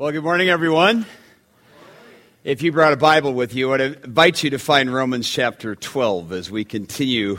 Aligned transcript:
Well, 0.00 0.12
good 0.12 0.22
morning, 0.22 0.48
everyone. 0.48 1.06
If 2.44 2.62
you 2.62 2.70
brought 2.70 2.92
a 2.92 2.96
Bible 2.96 3.34
with 3.34 3.52
you, 3.52 3.66
I 3.66 3.70
would 3.70 4.04
invite 4.04 4.44
you 4.44 4.50
to 4.50 4.58
find 4.60 4.94
Romans 4.94 5.28
chapter 5.28 5.74
12 5.74 6.30
as 6.30 6.48
we 6.52 6.64
continue 6.64 7.36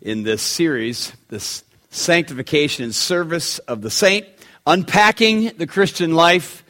in 0.00 0.22
this 0.22 0.40
series, 0.40 1.12
this 1.26 1.64
sanctification 1.90 2.84
and 2.84 2.94
service 2.94 3.58
of 3.58 3.82
the 3.82 3.90
saint, 3.90 4.28
unpacking 4.64 5.56
the 5.56 5.66
Christian 5.66 6.14
life. 6.14 6.62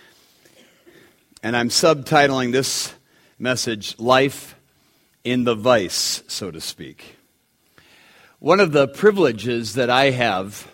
And 1.42 1.54
I'm 1.54 1.68
subtitling 1.68 2.52
this 2.52 2.94
message, 3.38 3.98
Life 3.98 4.54
in 5.24 5.44
the 5.44 5.54
Vice, 5.54 6.22
so 6.26 6.50
to 6.50 6.60
speak. 6.62 7.16
One 8.38 8.60
of 8.60 8.72
the 8.72 8.88
privileges 8.88 9.74
that 9.74 9.90
I 9.90 10.08
have 10.08 10.67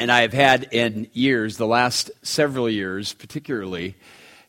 and 0.00 0.10
I 0.10 0.22
have 0.22 0.32
had 0.32 0.68
in 0.72 1.08
years, 1.12 1.58
the 1.58 1.66
last 1.66 2.10
several 2.22 2.70
years 2.70 3.12
particularly, 3.12 3.96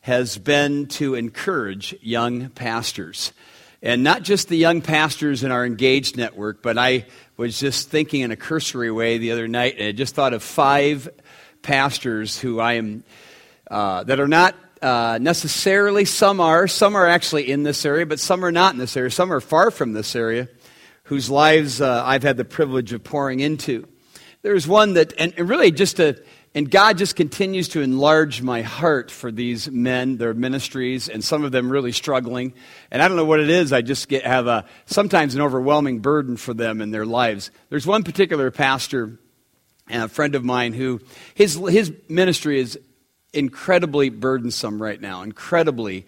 has 0.00 0.38
been 0.38 0.86
to 0.86 1.14
encourage 1.14 1.94
young 2.00 2.48
pastors. 2.48 3.34
And 3.82 4.02
not 4.02 4.22
just 4.22 4.48
the 4.48 4.56
young 4.56 4.80
pastors 4.80 5.44
in 5.44 5.52
our 5.52 5.66
engaged 5.66 6.16
network, 6.16 6.62
but 6.62 6.78
I 6.78 7.04
was 7.36 7.60
just 7.60 7.90
thinking 7.90 8.22
in 8.22 8.30
a 8.30 8.36
cursory 8.36 8.90
way 8.90 9.18
the 9.18 9.32
other 9.32 9.46
night, 9.46 9.74
and 9.78 9.88
I 9.88 9.92
just 9.92 10.14
thought 10.14 10.32
of 10.32 10.42
five 10.42 11.10
pastors 11.60 12.38
who 12.38 12.58
I 12.58 12.74
am, 12.74 13.04
uh, 13.70 14.04
that 14.04 14.20
are 14.20 14.28
not 14.28 14.54
uh, 14.80 15.18
necessarily, 15.20 16.06
some 16.06 16.40
are, 16.40 16.66
some 16.66 16.96
are 16.96 17.06
actually 17.06 17.50
in 17.50 17.62
this 17.62 17.84
area, 17.84 18.06
but 18.06 18.18
some 18.18 18.42
are 18.42 18.52
not 18.52 18.72
in 18.72 18.78
this 18.78 18.96
area. 18.96 19.10
Some 19.10 19.30
are 19.30 19.40
far 19.40 19.70
from 19.70 19.92
this 19.92 20.16
area, 20.16 20.48
whose 21.04 21.28
lives 21.28 21.82
uh, 21.82 22.02
I've 22.06 22.22
had 22.22 22.38
the 22.38 22.46
privilege 22.46 22.94
of 22.94 23.04
pouring 23.04 23.40
into. 23.40 23.86
There's 24.42 24.66
one 24.66 24.94
that, 24.94 25.14
and 25.18 25.32
really 25.38 25.70
just 25.70 25.96
to, 25.98 26.20
and 26.54 26.68
God 26.70 26.98
just 26.98 27.14
continues 27.16 27.68
to 27.68 27.80
enlarge 27.80 28.42
my 28.42 28.62
heart 28.62 29.10
for 29.10 29.30
these 29.30 29.70
men, 29.70 30.16
their 30.16 30.34
ministries, 30.34 31.08
and 31.08 31.22
some 31.22 31.44
of 31.44 31.52
them 31.52 31.70
really 31.70 31.92
struggling. 31.92 32.52
And 32.90 33.00
I 33.00 33.08
don't 33.08 33.16
know 33.16 33.24
what 33.24 33.40
it 33.40 33.48
is. 33.48 33.72
I 33.72 33.82
just 33.82 34.08
get, 34.08 34.26
have 34.26 34.48
a, 34.48 34.66
sometimes 34.86 35.36
an 35.36 35.40
overwhelming 35.40 36.00
burden 36.00 36.36
for 36.36 36.52
them 36.54 36.80
in 36.80 36.90
their 36.90 37.06
lives. 37.06 37.52
There's 37.70 37.86
one 37.86 38.02
particular 38.02 38.50
pastor, 38.50 39.18
and 39.88 40.02
a 40.02 40.08
friend 40.08 40.34
of 40.34 40.44
mine, 40.44 40.72
who 40.72 41.00
his, 41.34 41.54
his 41.54 41.92
ministry 42.08 42.58
is 42.58 42.78
incredibly 43.32 44.10
burdensome 44.10 44.82
right 44.82 45.00
now, 45.00 45.22
incredibly 45.22 46.06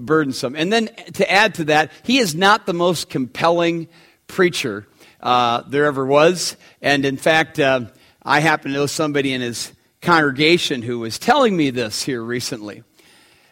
burdensome. 0.00 0.56
And 0.56 0.72
then 0.72 0.86
to 1.14 1.30
add 1.30 1.54
to 1.56 1.64
that, 1.66 1.92
he 2.02 2.18
is 2.18 2.34
not 2.34 2.66
the 2.66 2.74
most 2.74 3.10
compelling 3.10 3.88
preacher 4.26 4.86
uh, 5.24 5.62
there 5.66 5.86
ever 5.86 6.06
was. 6.06 6.56
And 6.82 7.04
in 7.04 7.16
fact, 7.16 7.58
uh, 7.58 7.86
I 8.22 8.40
happen 8.40 8.70
to 8.70 8.76
know 8.76 8.86
somebody 8.86 9.32
in 9.32 9.40
his 9.40 9.72
congregation 10.02 10.82
who 10.82 11.00
was 11.00 11.18
telling 11.18 11.56
me 11.56 11.70
this 11.70 12.02
here 12.02 12.22
recently. 12.22 12.84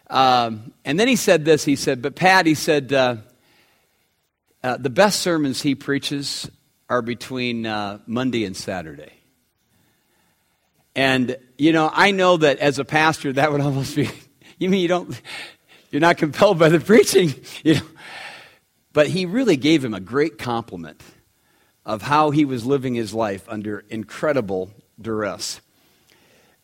Um, 0.09 0.71
and 0.85 0.99
then 0.99 1.07
he 1.07 1.15
said 1.15 1.43
this 1.43 1.65
he 1.65 1.75
said, 1.75 2.01
But 2.01 2.15
Pat, 2.15 2.45
he 2.45 2.53
said, 2.53 2.93
uh, 2.93 3.17
uh 4.63 4.77
the 4.77 4.91
best 4.91 5.21
sermons 5.21 5.61
he 5.61 5.73
preaches 5.73 6.49
are 6.89 7.01
between 7.01 7.65
uh, 7.65 7.99
Monday 8.05 8.45
and 8.45 8.55
Saturday. 8.55 9.11
And, 10.95 11.37
you 11.57 11.73
know, 11.73 11.89
I 11.91 12.11
know 12.11 12.37
that 12.37 12.59
as 12.59 12.77
a 12.77 12.85
pastor, 12.85 13.33
that 13.33 13.51
would 13.51 13.61
almost 13.61 13.95
be, 13.95 14.11
you 14.59 14.69
mean 14.69 14.81
you 14.81 14.87
don't, 14.87 15.19
you're 15.89 16.01
not 16.01 16.17
compelled 16.17 16.59
by 16.59 16.69
the 16.69 16.79
preaching, 16.79 17.33
you 17.63 17.75
know. 17.75 17.87
But 18.91 19.07
he 19.07 19.25
really 19.25 19.57
gave 19.57 19.83
him 19.83 19.95
a 19.95 19.99
great 19.99 20.37
compliment 20.37 21.01
of 21.85 22.01
how 22.01 22.31
he 22.31 22.45
was 22.45 22.65
living 22.65 22.95
his 22.95 23.13
life 23.13 23.47
under 23.47 23.83
incredible 23.89 24.71
duress. 24.99 25.59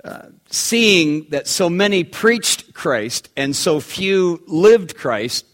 Uh, 0.04 0.28
seeing 0.50 1.28
that 1.30 1.48
so 1.48 1.70
many 1.70 2.04
preached 2.06 2.74
Christ 2.74 3.30
and 3.36 3.54
so 3.54 3.82
few 3.82 4.42
lived 4.48 4.96
Christ, 4.96 5.46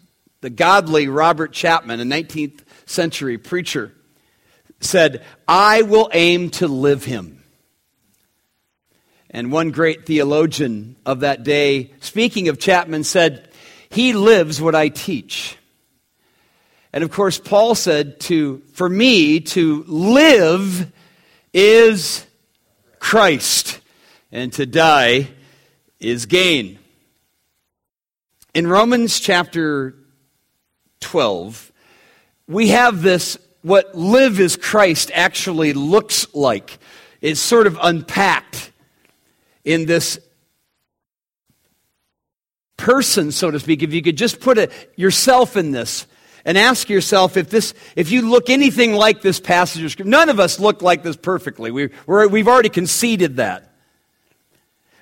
the 0.41 0.51
godly 0.51 1.07
Robert 1.07 1.51
Chapman, 1.51 1.99
a 1.99 2.03
19th 2.03 2.61
century 2.85 3.39
preacher, 3.39 3.91
said, 4.79 5.23
I 5.47 5.81
will 5.81 6.09
aim 6.13 6.51
to 6.51 6.67
live 6.67 7.05
him. 7.05 7.43
And 9.31 9.51
one 9.51 9.71
great 9.71 10.05
theologian 10.05 10.95
of 11.05 11.21
that 11.21 11.43
day, 11.43 11.91
speaking 11.99 12.47
of 12.47 12.59
Chapman, 12.59 13.03
said, 13.03 13.49
He 13.89 14.13
lives 14.13 14.61
what 14.61 14.75
I 14.75 14.89
teach. 14.89 15.57
And 16.95 17.03
of 17.03 17.11
course, 17.11 17.37
Paul 17.37 17.75
said 17.75 18.21
to, 18.21 18.59
for 18.71 18.87
me 18.87 19.41
to 19.41 19.83
live 19.85 20.93
is 21.53 22.25
Christ, 22.99 23.81
and 24.31 24.53
to 24.53 24.65
die 24.65 25.27
is 25.99 26.25
gain. 26.25 26.79
In 28.53 28.65
Romans 28.65 29.19
chapter 29.19 29.93
12, 31.01 31.73
we 32.47 32.69
have 32.69 33.01
this, 33.01 33.37
what 33.61 33.93
live 33.93 34.39
is 34.39 34.55
Christ 34.55 35.11
actually 35.13 35.73
looks 35.73 36.33
like. 36.33 36.79
It's 37.19 37.41
sort 37.41 37.67
of 37.67 37.77
unpacked 37.81 38.71
in 39.65 39.85
this 39.85 40.17
person, 42.77 43.33
so 43.33 43.51
to 43.51 43.59
speak. 43.59 43.83
If 43.83 43.91
you 43.91 44.01
could 44.01 44.17
just 44.17 44.39
put 44.39 44.57
a, 44.57 44.69
yourself 44.95 45.57
in 45.57 45.71
this, 45.71 46.07
and 46.45 46.57
ask 46.57 46.89
yourself 46.89 47.35
if 47.35 47.49
this, 47.49 47.73
if 47.95 48.11
you 48.11 48.29
look 48.29 48.49
anything 48.49 48.93
like 48.93 49.21
this 49.21 49.39
passage 49.39 49.83
of 49.83 49.91
scripture. 49.91 50.09
None 50.09 50.29
of 50.29 50.39
us 50.39 50.59
look 50.59 50.81
like 50.81 51.03
this 51.03 51.17
perfectly. 51.17 51.71
We, 51.71 51.89
we've 52.07 52.47
already 52.47 52.69
conceded 52.69 53.37
that. 53.37 53.73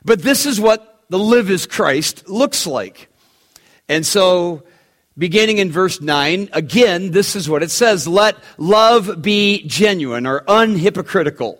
But 0.06 0.22
this 0.22 0.46
is 0.46 0.60
what 0.60 1.04
the 1.10 1.20
live 1.20 1.50
as 1.50 1.66
Christ 1.66 2.28
looks 2.30 2.66
like. 2.66 3.10
And 3.90 4.06
so, 4.06 4.64
beginning 5.18 5.58
in 5.58 5.72
verse 5.72 6.02
9, 6.02 6.50
again, 6.54 7.12
this 7.12 7.36
is 7.36 7.50
what 7.50 7.62
it 7.62 7.72
says 7.72 8.08
Let 8.08 8.38
love 8.58 9.22
be 9.22 9.68
genuine 9.68 10.26
or 10.26 10.42
unhypocritical. 10.42 11.60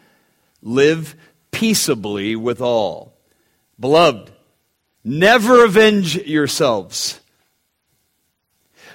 Live 0.61 1.15
peaceably 1.51 2.35
with 2.35 2.61
all. 2.61 3.13
Beloved, 3.79 4.31
never 5.03 5.65
avenge 5.65 6.15
yourselves, 6.15 7.19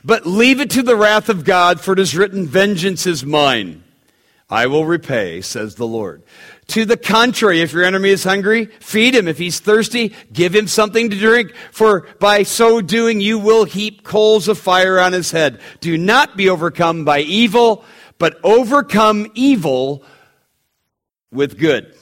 but 0.05 0.26
leave 0.26 0.61
it 0.61 0.70
to 0.70 0.82
the 0.82 0.96
wrath 0.96 1.29
of 1.29 1.44
God, 1.44 1.81
for 1.81 1.93
it 1.93 1.99
is 1.99 2.17
written, 2.17 2.46
Vengeance 2.46 3.06
is 3.06 3.25
mine. 3.25 3.82
I 4.49 4.69
will 4.69 4.85
repay, 4.85 5.41
says 5.41 5.75
the 5.75 5.88
Lord. 5.88 6.23
To 6.69 6.85
the 6.85 6.96
contrary, 6.96 7.62
if 7.62 7.73
your 7.73 7.82
enemy 7.82 8.11
is 8.11 8.23
hungry, 8.23 8.67
feed 8.81 9.17
him. 9.17 9.26
If 9.26 9.38
he's 9.38 9.58
thirsty, 9.58 10.14
give 10.32 10.55
him 10.55 10.69
something 10.69 11.11
to 11.11 11.19
drink. 11.19 11.52
For 11.73 12.06
by 12.20 12.44
so 12.44 12.81
doing, 12.81 13.20
you 13.20 13.41
will 13.41 13.64
heap 13.64 14.05
coals 14.05 14.46
of 14.46 14.58
fire 14.58 15.00
on 15.00 15.12
his 15.12 15.32
head. 15.32 15.61
Do 15.81 15.99
not 15.99 16.37
be 16.37 16.49
overcome 16.49 17.05
by 17.05 17.20
evil, 17.20 17.85
but 18.19 18.38
overcome 18.44 19.31
evil 19.35 20.05
with 21.31 21.58
good. 21.58 21.94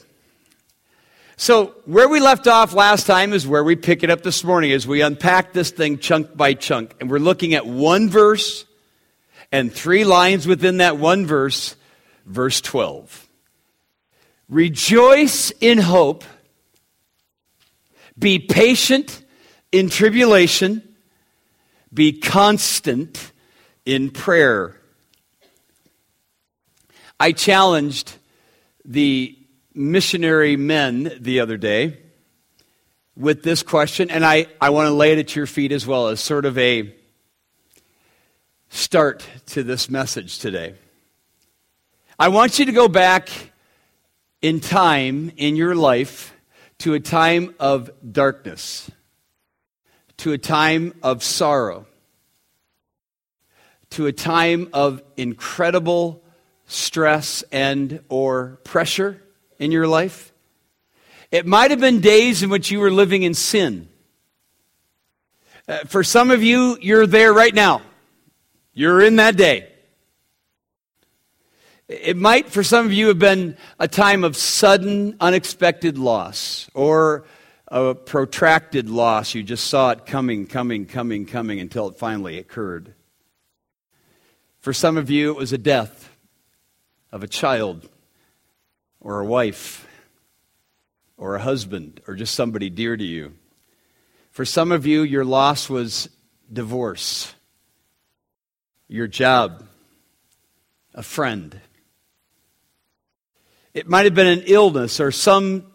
So, 1.37 1.75
where 1.85 2.07
we 2.07 2.21
left 2.21 2.47
off 2.47 2.73
last 2.73 3.05
time 3.07 3.33
is 3.33 3.45
where 3.45 3.63
we 3.63 3.75
pick 3.75 4.03
it 4.03 4.09
up 4.09 4.23
this 4.23 4.43
morning 4.43 4.71
as 4.71 4.87
we 4.87 5.01
unpack 5.01 5.51
this 5.51 5.69
thing 5.69 5.97
chunk 5.97 6.35
by 6.35 6.53
chunk. 6.53 6.95
And 7.01 7.09
we're 7.09 7.19
looking 7.19 7.53
at 7.53 7.65
one 7.65 8.09
verse 8.09 8.65
and 9.51 9.71
three 9.71 10.05
lines 10.05 10.47
within 10.47 10.77
that 10.77 10.97
one 10.97 11.25
verse, 11.25 11.75
verse 12.25 12.61
12. 12.61 13.27
Rejoice 14.47 15.51
in 15.59 15.77
hope, 15.77 16.23
Be 18.17 18.39
patient 18.39 19.21
in 19.73 19.89
tribulation, 19.89 20.81
be 21.93 22.13
constant 22.13 23.33
in 23.85 24.09
prayer. 24.09 24.79
I 27.19 27.33
challenged 27.33 28.13
the 28.85 29.37
missionary 29.73 30.55
men 30.55 31.11
the 31.19 31.39
other 31.39 31.57
day 31.57 31.97
with 33.15 33.43
this 33.43 33.63
question, 33.63 34.11
and 34.11 34.25
I, 34.25 34.47
I 34.59 34.69
want 34.69 34.87
to 34.87 34.93
lay 34.93 35.13
it 35.13 35.19
at 35.19 35.35
your 35.35 35.47
feet 35.47 35.71
as 35.71 35.87
well 35.87 36.07
as 36.07 36.19
sort 36.19 36.45
of 36.45 36.57
a 36.57 36.93
start 38.69 39.25
to 39.47 39.63
this 39.63 39.89
message 39.89 40.39
today. 40.39 40.75
I 42.19 42.27
want 42.27 42.59
you 42.59 42.65
to 42.65 42.71
go 42.71 42.87
back 42.87 43.29
in 44.41 44.59
time 44.59 45.31
in 45.37 45.55
your 45.55 45.75
life 45.75 46.33
to 46.79 46.93
a 46.93 46.99
time 46.99 47.55
of 47.59 47.89
darkness, 48.11 48.91
to 50.17 50.33
a 50.33 50.37
time 50.37 50.93
of 51.01 51.23
sorrow, 51.23 51.85
to 53.91 54.07
a 54.07 54.11
time 54.11 54.69
of 54.73 55.01
incredible 55.15 56.21
stress 56.67 57.43
and 57.51 58.01
or 58.09 58.59
pressure 58.63 59.21
in 59.59 59.71
your 59.71 59.87
life. 59.87 60.33
It 61.31 61.45
might 61.45 61.71
have 61.71 61.79
been 61.79 62.01
days 62.01 62.43
in 62.43 62.49
which 62.49 62.71
you 62.71 62.79
were 62.79 62.91
living 62.91 63.23
in 63.23 63.33
sin. 63.33 63.89
Uh, 65.67 65.79
for 65.79 66.03
some 66.03 66.31
of 66.31 66.43
you, 66.43 66.77
you're 66.81 67.07
there 67.07 67.33
right 67.33 67.53
now. 67.53 67.81
You're 68.73 69.01
in 69.01 69.15
that 69.17 69.35
day. 69.35 69.71
It 71.87 72.17
might, 72.17 72.49
for 72.49 72.63
some 72.63 72.85
of 72.85 72.93
you, 72.93 73.07
have 73.09 73.19
been 73.19 73.57
a 73.79 73.87
time 73.87 74.23
of 74.23 74.35
sudden, 74.35 75.15
unexpected 75.19 75.97
loss 75.97 76.69
or 76.73 77.25
a 77.67 77.93
protracted 77.93 78.89
loss. 78.89 79.35
You 79.35 79.43
just 79.43 79.67
saw 79.67 79.91
it 79.91 80.05
coming, 80.05 80.47
coming, 80.47 80.85
coming, 80.85 81.25
coming 81.25 81.59
until 81.59 81.87
it 81.87 81.97
finally 81.97 82.39
occurred. 82.39 82.93
For 84.59 84.73
some 84.73 84.97
of 84.97 85.11
you, 85.11 85.29
it 85.29 85.37
was 85.37 85.53
a 85.53 85.59
death 85.59 86.09
of 87.15 87.23
a 87.23 87.27
child 87.29 87.87
or 88.99 89.21
a 89.21 89.25
wife 89.25 89.87
or 91.15 91.35
a 91.35 91.39
husband 91.39 92.01
or 92.07 92.13
just 92.13 92.35
somebody 92.35 92.69
dear 92.69 92.97
to 92.97 93.03
you. 93.05 93.33
For 94.31 94.43
some 94.43 94.73
of 94.73 94.85
you, 94.85 95.01
your 95.01 95.23
loss 95.23 95.69
was 95.69 96.09
divorce, 96.51 97.33
your 98.89 99.07
job, 99.07 99.65
a 100.93 101.01
friend. 101.01 101.57
It 103.73 103.87
might 103.87 104.03
have 104.03 104.13
been 104.13 104.27
an 104.27 104.43
illness 104.45 104.99
or 104.99 105.13
some 105.13 105.67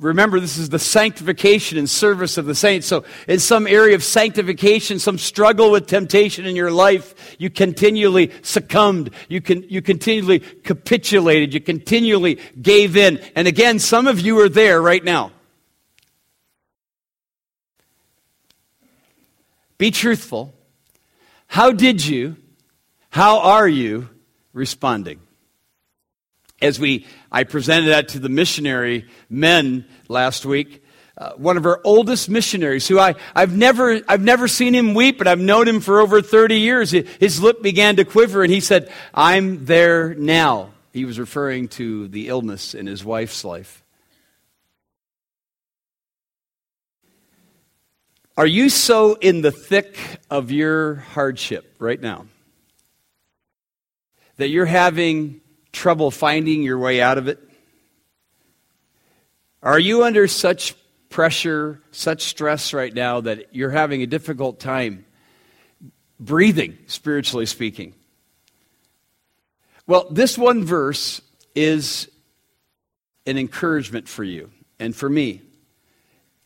Remember, 0.00 0.38
this 0.38 0.58
is 0.58 0.68
the 0.68 0.78
sanctification 0.78 1.76
and 1.76 1.90
service 1.90 2.38
of 2.38 2.46
the 2.46 2.54
saints. 2.54 2.86
So, 2.86 3.04
in 3.26 3.40
some 3.40 3.66
area 3.66 3.96
of 3.96 4.04
sanctification, 4.04 5.00
some 5.00 5.18
struggle 5.18 5.72
with 5.72 5.88
temptation 5.88 6.46
in 6.46 6.54
your 6.54 6.70
life, 6.70 7.36
you 7.38 7.50
continually 7.50 8.30
succumbed. 8.42 9.10
You, 9.28 9.40
can, 9.40 9.64
you 9.68 9.82
continually 9.82 10.38
capitulated. 10.38 11.52
You 11.52 11.60
continually 11.60 12.38
gave 12.62 12.96
in. 12.96 13.18
And 13.34 13.48
again, 13.48 13.80
some 13.80 14.06
of 14.06 14.20
you 14.20 14.38
are 14.38 14.48
there 14.48 14.80
right 14.80 15.02
now. 15.02 15.32
Be 19.78 19.90
truthful. 19.90 20.54
How 21.48 21.72
did 21.72 22.06
you, 22.06 22.36
how 23.10 23.40
are 23.40 23.66
you 23.66 24.08
responding? 24.52 25.20
As 26.60 26.78
we 26.78 27.06
i 27.30 27.44
presented 27.44 27.88
that 27.88 28.08
to 28.08 28.18
the 28.18 28.28
missionary 28.28 29.06
men 29.28 29.84
last 30.08 30.44
week 30.44 30.84
uh, 31.18 31.32
one 31.32 31.56
of 31.56 31.66
our 31.66 31.80
oldest 31.82 32.28
missionaries 32.28 32.86
who 32.86 32.96
I, 32.96 33.16
I've, 33.34 33.56
never, 33.56 34.00
I've 34.06 34.22
never 34.22 34.46
seen 34.46 34.72
him 34.72 34.94
weep 34.94 35.18
but 35.18 35.26
i've 35.26 35.40
known 35.40 35.66
him 35.66 35.80
for 35.80 36.00
over 36.00 36.22
30 36.22 36.60
years. 36.60 36.92
His 36.92 37.42
lip 37.42 37.60
began 37.60 37.96
to 37.96 38.04
quiver 38.04 38.44
and 38.44 38.52
he 38.52 38.60
said 38.60 38.90
i'm 39.12 39.64
there 39.64 40.14
now. 40.14 40.70
He 40.92 41.04
was 41.04 41.18
referring 41.18 41.68
to 41.68 42.08
the 42.08 42.28
illness 42.28 42.74
in 42.74 42.86
his 42.86 43.04
wife's 43.04 43.44
life. 43.44 43.84
Are 48.36 48.46
you 48.46 48.68
so 48.68 49.14
in 49.14 49.42
the 49.42 49.50
thick 49.50 49.98
of 50.30 50.52
your 50.52 50.94
hardship 50.94 51.74
right 51.80 52.00
now 52.00 52.26
that 54.36 54.48
you're 54.48 54.66
having 54.66 55.40
trouble 55.72 56.10
finding 56.10 56.62
your 56.62 56.78
way 56.78 57.00
out 57.00 57.18
of 57.18 57.28
it? 57.28 57.38
Are 59.62 59.78
you 59.78 60.04
under 60.04 60.28
such 60.28 60.74
pressure, 61.08 61.82
such 61.90 62.22
stress 62.22 62.72
right 62.72 62.94
now 62.94 63.20
that 63.20 63.54
you're 63.54 63.70
having 63.70 64.02
a 64.02 64.06
difficult 64.06 64.60
time 64.60 65.04
breathing, 66.20 66.78
spiritually 66.86 67.46
speaking? 67.46 67.94
Well, 69.86 70.06
this 70.10 70.36
one 70.36 70.64
verse 70.64 71.20
is 71.54 72.08
an 73.26 73.38
encouragement 73.38 74.08
for 74.08 74.22
you 74.22 74.50
and 74.78 74.94
for 74.94 75.08
me. 75.08 75.42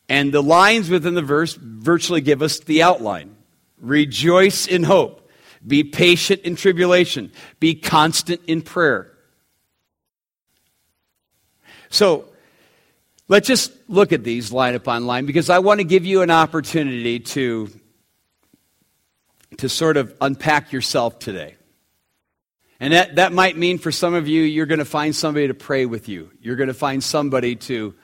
And 0.08 0.32
the 0.32 0.42
lines 0.42 0.90
within 0.90 1.14
the 1.14 1.22
verse 1.22 1.54
virtually 1.54 2.20
give 2.20 2.42
us 2.42 2.60
the 2.60 2.82
outline. 2.82 3.36
Rejoice 3.78 4.66
in 4.66 4.84
hope. 4.84 5.30
Be 5.66 5.84
patient 5.84 6.42
in 6.42 6.56
tribulation. 6.56 7.32
Be 7.60 7.74
constant 7.74 8.40
in 8.46 8.62
prayer. 8.62 9.11
So 11.92 12.24
let's 13.28 13.46
just 13.46 13.70
look 13.86 14.12
at 14.12 14.24
these 14.24 14.50
line 14.50 14.74
upon 14.74 15.06
line 15.06 15.26
because 15.26 15.50
I 15.50 15.58
want 15.58 15.80
to 15.80 15.84
give 15.84 16.06
you 16.06 16.22
an 16.22 16.30
opportunity 16.30 17.20
to, 17.20 17.68
to 19.58 19.68
sort 19.68 19.98
of 19.98 20.14
unpack 20.18 20.72
yourself 20.72 21.18
today. 21.18 21.56
And 22.80 22.94
that, 22.94 23.16
that 23.16 23.34
might 23.34 23.58
mean 23.58 23.76
for 23.76 23.92
some 23.92 24.14
of 24.14 24.26
you, 24.26 24.42
you're 24.42 24.64
going 24.64 24.78
to 24.78 24.86
find 24.86 25.14
somebody 25.14 25.48
to 25.48 25.54
pray 25.54 25.84
with 25.84 26.08
you. 26.08 26.30
You're 26.40 26.56
going 26.56 26.68
to 26.68 26.74
find 26.74 27.04
somebody 27.04 27.56
to 27.56 27.94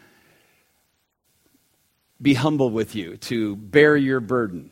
be 2.20 2.34
humble 2.34 2.68
with 2.68 2.94
you, 2.94 3.16
to 3.16 3.56
bear 3.56 3.96
your 3.96 4.20
burden. 4.20 4.70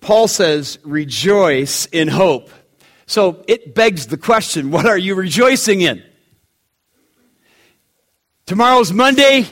Paul 0.00 0.26
says, 0.26 0.78
rejoice 0.84 1.84
in 1.86 2.08
hope. 2.08 2.48
So 3.12 3.44
it 3.46 3.74
begs 3.74 4.06
the 4.06 4.16
question 4.16 4.70
what 4.70 4.86
are 4.86 4.96
you 4.96 5.14
rejoicing 5.14 5.82
in? 5.82 6.02
Tomorrow's 8.46 8.90
Monday. 8.90 9.46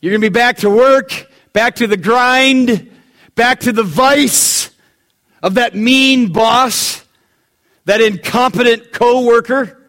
You're 0.00 0.12
going 0.12 0.20
to 0.20 0.30
be 0.30 0.38
back 0.38 0.58
to 0.58 0.68
work, 0.68 1.28
back 1.54 1.76
to 1.76 1.86
the 1.86 1.96
grind, 1.96 2.90
back 3.34 3.60
to 3.60 3.72
the 3.72 3.82
vice 3.82 4.70
of 5.42 5.54
that 5.54 5.74
mean 5.74 6.30
boss, 6.30 7.02
that 7.86 8.02
incompetent 8.02 8.92
coworker, 8.92 9.82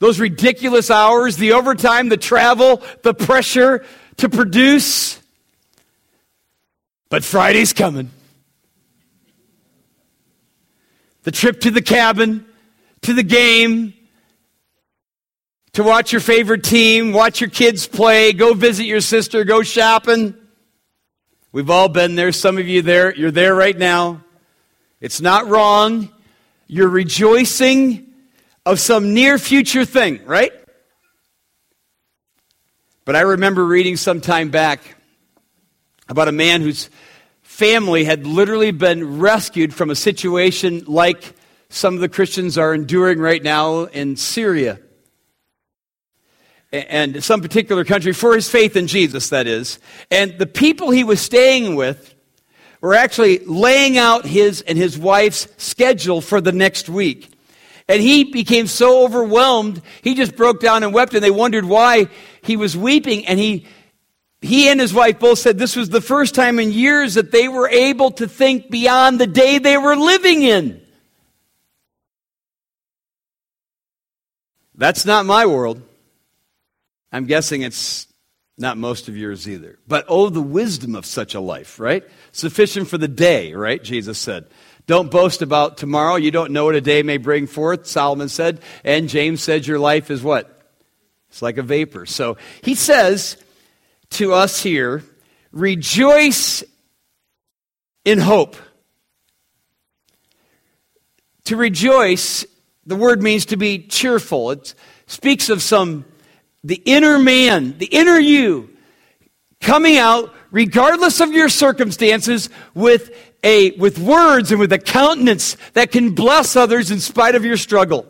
those 0.00 0.18
ridiculous 0.18 0.90
hours, 0.90 1.36
the 1.36 1.52
overtime, 1.52 2.08
the 2.08 2.16
travel, 2.16 2.82
the 3.04 3.14
pressure 3.14 3.84
to 4.16 4.28
produce. 4.28 5.22
But 7.08 7.22
Friday's 7.22 7.72
coming 7.72 8.10
the 11.28 11.32
trip 11.32 11.60
to 11.60 11.70
the 11.70 11.82
cabin, 11.82 12.42
to 13.02 13.12
the 13.12 13.22
game, 13.22 13.92
to 15.74 15.82
watch 15.82 16.10
your 16.10 16.22
favorite 16.22 16.64
team, 16.64 17.12
watch 17.12 17.42
your 17.42 17.50
kids 17.50 17.86
play, 17.86 18.32
go 18.32 18.54
visit 18.54 18.86
your 18.86 19.02
sister, 19.02 19.44
go 19.44 19.62
shopping. 19.62 20.34
We've 21.52 21.68
all 21.68 21.90
been 21.90 22.14
there. 22.14 22.32
Some 22.32 22.56
of 22.56 22.66
you 22.66 22.80
there, 22.80 23.14
you're 23.14 23.30
there 23.30 23.54
right 23.54 23.76
now. 23.76 24.24
It's 25.02 25.20
not 25.20 25.46
wrong. 25.48 26.08
You're 26.66 26.88
rejoicing 26.88 28.06
of 28.64 28.80
some 28.80 29.12
near 29.12 29.36
future 29.36 29.84
thing, 29.84 30.24
right? 30.24 30.52
But 33.04 33.16
I 33.16 33.20
remember 33.20 33.66
reading 33.66 33.98
some 33.98 34.22
time 34.22 34.48
back 34.48 34.96
about 36.08 36.28
a 36.28 36.32
man 36.32 36.62
who's 36.62 36.88
family 37.48 38.04
had 38.04 38.26
literally 38.26 38.70
been 38.70 39.18
rescued 39.18 39.74
from 39.74 39.88
a 39.88 39.94
situation 39.94 40.84
like 40.86 41.34
some 41.70 41.94
of 41.94 42.00
the 42.00 42.08
Christians 42.08 42.58
are 42.58 42.74
enduring 42.74 43.18
right 43.18 43.42
now 43.42 43.84
in 43.84 44.16
Syria 44.16 44.78
and 46.70 47.24
some 47.24 47.40
particular 47.40 47.84
country 47.84 48.12
for 48.12 48.34
his 48.34 48.48
faith 48.48 48.76
in 48.76 48.86
Jesus, 48.86 49.30
that 49.30 49.46
is. 49.46 49.80
And 50.10 50.38
the 50.38 50.46
people 50.46 50.90
he 50.90 51.02
was 51.02 51.20
staying 51.20 51.74
with 51.74 52.14
were 52.82 52.94
actually 52.94 53.38
laying 53.38 53.96
out 53.96 54.26
his 54.26 54.60
and 54.60 54.76
his 54.76 54.98
wife's 54.98 55.48
schedule 55.56 56.20
for 56.20 56.42
the 56.42 56.52
next 56.52 56.88
week. 56.88 57.32
And 57.88 58.02
he 58.02 58.24
became 58.24 58.66
so 58.66 59.04
overwhelmed, 59.04 59.80
he 60.02 60.14
just 60.14 60.36
broke 60.36 60.60
down 60.60 60.82
and 60.84 60.92
wept, 60.92 61.14
and 61.14 61.24
they 61.24 61.30
wondered 61.30 61.64
why 61.64 62.08
he 62.42 62.58
was 62.58 62.76
weeping. 62.76 63.26
And 63.26 63.40
he 63.40 63.66
he 64.40 64.68
and 64.68 64.80
his 64.80 64.94
wife 64.94 65.18
both 65.18 65.38
said 65.38 65.58
this 65.58 65.74
was 65.74 65.88
the 65.88 66.00
first 66.00 66.34
time 66.34 66.58
in 66.58 66.72
years 66.72 67.14
that 67.14 67.32
they 67.32 67.48
were 67.48 67.68
able 67.68 68.12
to 68.12 68.28
think 68.28 68.70
beyond 68.70 69.20
the 69.20 69.26
day 69.26 69.58
they 69.58 69.76
were 69.76 69.96
living 69.96 70.42
in. 70.42 70.80
That's 74.76 75.04
not 75.04 75.26
my 75.26 75.46
world. 75.46 75.82
I'm 77.10 77.26
guessing 77.26 77.62
it's 77.62 78.06
not 78.56 78.76
most 78.76 79.08
of 79.08 79.16
yours 79.16 79.48
either. 79.48 79.78
But 79.88 80.04
oh, 80.08 80.28
the 80.28 80.40
wisdom 80.40 80.94
of 80.94 81.04
such 81.04 81.34
a 81.34 81.40
life, 81.40 81.80
right? 81.80 82.04
Sufficient 82.30 82.88
for 82.88 82.98
the 82.98 83.08
day, 83.08 83.54
right? 83.54 83.82
Jesus 83.82 84.18
said. 84.18 84.46
Don't 84.86 85.10
boast 85.10 85.42
about 85.42 85.76
tomorrow. 85.76 86.14
You 86.14 86.30
don't 86.30 86.52
know 86.52 86.64
what 86.64 86.74
a 86.74 86.80
day 86.80 87.02
may 87.02 87.18
bring 87.18 87.46
forth, 87.46 87.86
Solomon 87.86 88.28
said. 88.28 88.60
And 88.84 89.08
James 89.08 89.42
said, 89.42 89.66
Your 89.66 89.78
life 89.78 90.10
is 90.10 90.22
what? 90.22 90.72
It's 91.28 91.42
like 91.42 91.58
a 91.58 91.62
vapor. 91.62 92.06
So 92.06 92.38
he 92.62 92.74
says 92.74 93.36
to 94.10 94.32
us 94.32 94.62
here, 94.62 95.02
Rejoice 95.52 96.62
in 98.04 98.18
hope. 98.18 98.56
To 101.44 101.56
rejoice, 101.56 102.44
the 102.84 102.96
word 102.96 103.22
means 103.22 103.46
to 103.46 103.56
be 103.56 103.78
cheerful. 103.78 104.50
It 104.50 104.74
speaks 105.06 105.48
of 105.48 105.62
some, 105.62 106.04
the 106.62 106.82
inner 106.84 107.18
man, 107.18 107.78
the 107.78 107.86
inner 107.86 108.18
you, 108.18 108.70
coming 109.60 109.96
out 109.96 110.34
regardless 110.50 111.20
of 111.20 111.32
your 111.32 111.48
circumstances 111.48 112.50
with 112.74 113.10
a, 113.42 113.70
with 113.72 113.98
words 113.98 114.50
and 114.50 114.60
with 114.60 114.72
a 114.72 114.78
countenance 114.78 115.56
that 115.72 115.90
can 115.90 116.14
bless 116.14 116.56
others 116.56 116.90
in 116.90 117.00
spite 117.00 117.34
of 117.34 117.44
your 117.44 117.56
struggle. 117.56 118.06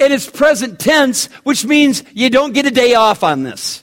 And 0.00 0.12
it's 0.12 0.28
present 0.28 0.78
tense, 0.78 1.26
which 1.44 1.66
means 1.66 2.02
you 2.14 2.30
don't 2.30 2.54
get 2.54 2.64
a 2.64 2.70
day 2.70 2.94
off 2.94 3.22
on 3.22 3.42
this. 3.42 3.81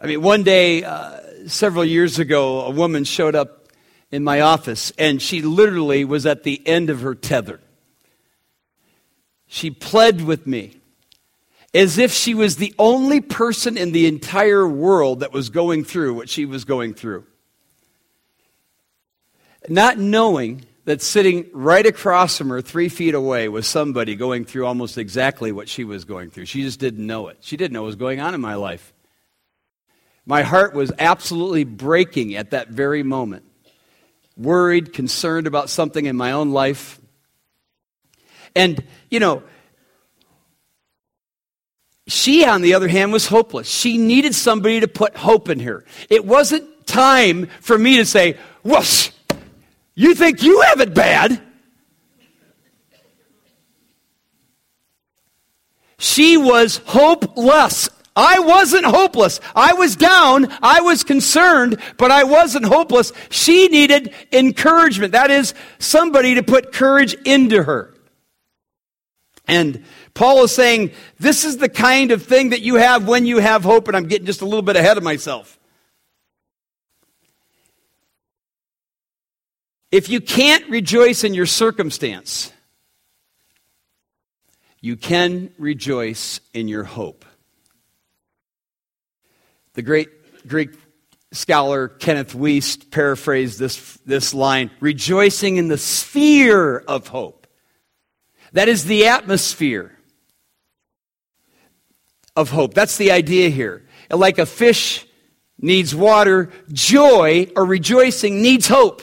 I 0.00 0.06
mean, 0.06 0.22
one 0.22 0.42
day, 0.42 0.82
uh, 0.82 1.20
several 1.46 1.84
years 1.84 2.18
ago, 2.18 2.62
a 2.62 2.70
woman 2.70 3.04
showed 3.04 3.34
up 3.34 3.68
in 4.10 4.24
my 4.24 4.40
office 4.40 4.92
and 4.98 5.20
she 5.20 5.42
literally 5.42 6.04
was 6.04 6.24
at 6.24 6.42
the 6.42 6.66
end 6.66 6.88
of 6.88 7.02
her 7.02 7.14
tether. 7.14 7.60
She 9.46 9.70
pled 9.70 10.22
with 10.22 10.46
me 10.46 10.80
as 11.74 11.98
if 11.98 12.12
she 12.12 12.34
was 12.34 12.56
the 12.56 12.74
only 12.78 13.20
person 13.20 13.76
in 13.76 13.92
the 13.92 14.06
entire 14.06 14.66
world 14.66 15.20
that 15.20 15.32
was 15.32 15.50
going 15.50 15.84
through 15.84 16.14
what 16.14 16.28
she 16.28 16.44
was 16.44 16.64
going 16.64 16.94
through. 16.94 17.24
Not 19.68 19.98
knowing 19.98 20.64
that 20.86 21.02
sitting 21.02 21.46
right 21.52 21.84
across 21.84 22.38
from 22.38 22.48
her, 22.48 22.62
three 22.62 22.88
feet 22.88 23.14
away, 23.14 23.48
was 23.48 23.66
somebody 23.66 24.16
going 24.16 24.46
through 24.46 24.66
almost 24.66 24.96
exactly 24.96 25.52
what 25.52 25.68
she 25.68 25.84
was 25.84 26.04
going 26.04 26.30
through. 26.30 26.46
She 26.46 26.62
just 26.62 26.80
didn't 26.80 27.06
know 27.06 27.28
it. 27.28 27.36
She 27.40 27.56
didn't 27.56 27.74
know 27.74 27.82
what 27.82 27.88
was 27.88 27.96
going 27.96 28.18
on 28.18 28.34
in 28.34 28.40
my 28.40 28.54
life. 28.54 28.94
My 30.26 30.42
heart 30.42 30.74
was 30.74 30.92
absolutely 30.98 31.64
breaking 31.64 32.34
at 32.36 32.50
that 32.50 32.68
very 32.68 33.02
moment. 33.02 33.44
Worried, 34.36 34.92
concerned 34.92 35.46
about 35.46 35.70
something 35.70 36.06
in 36.06 36.16
my 36.16 36.32
own 36.32 36.50
life. 36.50 37.00
And, 38.54 38.82
you 39.10 39.20
know, 39.20 39.42
she, 42.06 42.44
on 42.44 42.62
the 42.62 42.74
other 42.74 42.88
hand, 42.88 43.12
was 43.12 43.26
hopeless. 43.26 43.68
She 43.68 43.98
needed 43.98 44.34
somebody 44.34 44.80
to 44.80 44.88
put 44.88 45.16
hope 45.16 45.48
in 45.48 45.60
her. 45.60 45.84
It 46.08 46.24
wasn't 46.24 46.86
time 46.86 47.46
for 47.60 47.78
me 47.78 47.98
to 47.98 48.04
say, 48.04 48.36
whoosh, 48.64 49.10
you 49.94 50.14
think 50.14 50.42
you 50.42 50.60
have 50.62 50.80
it 50.80 50.94
bad? 50.94 51.40
She 55.98 56.36
was 56.36 56.78
hopeless. 56.86 57.90
I 58.20 58.38
wasn't 58.40 58.84
hopeless. 58.84 59.40
I 59.56 59.72
was 59.72 59.96
down. 59.96 60.48
I 60.60 60.82
was 60.82 61.04
concerned, 61.04 61.80
but 61.96 62.10
I 62.10 62.24
wasn't 62.24 62.66
hopeless. 62.66 63.14
She 63.30 63.68
needed 63.68 64.12
encouragement. 64.30 65.12
That 65.12 65.30
is, 65.30 65.54
somebody 65.78 66.34
to 66.34 66.42
put 66.42 66.70
courage 66.70 67.14
into 67.24 67.62
her. 67.62 67.94
And 69.48 69.84
Paul 70.12 70.44
is 70.44 70.54
saying, 70.54 70.90
this 71.18 71.46
is 71.46 71.56
the 71.56 71.70
kind 71.70 72.10
of 72.10 72.22
thing 72.22 72.50
that 72.50 72.60
you 72.60 72.74
have 72.74 73.08
when 73.08 73.24
you 73.24 73.38
have 73.38 73.64
hope, 73.64 73.88
and 73.88 73.96
I'm 73.96 74.06
getting 74.06 74.26
just 74.26 74.42
a 74.42 74.44
little 74.44 74.60
bit 74.60 74.76
ahead 74.76 74.98
of 74.98 75.02
myself. 75.02 75.58
If 79.90 80.10
you 80.10 80.20
can't 80.20 80.68
rejoice 80.68 81.24
in 81.24 81.32
your 81.32 81.46
circumstance, 81.46 82.52
you 84.82 84.96
can 84.96 85.52
rejoice 85.56 86.40
in 86.52 86.68
your 86.68 86.84
hope. 86.84 87.24
The 89.74 89.82
great 89.82 90.08
Greek 90.46 90.70
scholar 91.32 91.88
Kenneth 91.88 92.34
Wuest 92.34 92.90
paraphrased 92.90 93.58
this, 93.58 93.98
this 94.04 94.34
line 94.34 94.70
rejoicing 94.80 95.56
in 95.56 95.68
the 95.68 95.78
sphere 95.78 96.78
of 96.78 97.08
hope. 97.08 97.46
That 98.52 98.68
is 98.68 98.84
the 98.84 99.06
atmosphere 99.06 99.96
of 102.34 102.50
hope. 102.50 102.74
That's 102.74 102.96
the 102.96 103.12
idea 103.12 103.48
here. 103.48 103.86
Like 104.10 104.38
a 104.38 104.46
fish 104.46 105.06
needs 105.58 105.94
water, 105.94 106.50
joy 106.72 107.48
or 107.54 107.64
rejoicing 107.64 108.42
needs 108.42 108.66
hope 108.66 109.02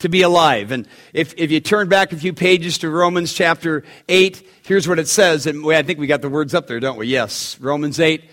to 0.00 0.08
be 0.08 0.22
alive. 0.22 0.72
And 0.72 0.88
if, 1.12 1.34
if 1.36 1.52
you 1.52 1.60
turn 1.60 1.88
back 1.88 2.12
a 2.12 2.16
few 2.16 2.32
pages 2.32 2.78
to 2.78 2.90
Romans 2.90 3.32
chapter 3.32 3.84
8, 4.08 4.46
here's 4.64 4.88
what 4.88 4.98
it 4.98 5.08
says. 5.08 5.46
And 5.46 5.64
I 5.72 5.82
think 5.82 6.00
we 6.00 6.06
got 6.06 6.20
the 6.20 6.28
words 6.28 6.52
up 6.52 6.66
there, 6.66 6.80
don't 6.80 6.98
we? 6.98 7.06
Yes. 7.06 7.58
Romans 7.60 8.00
8. 8.00 8.28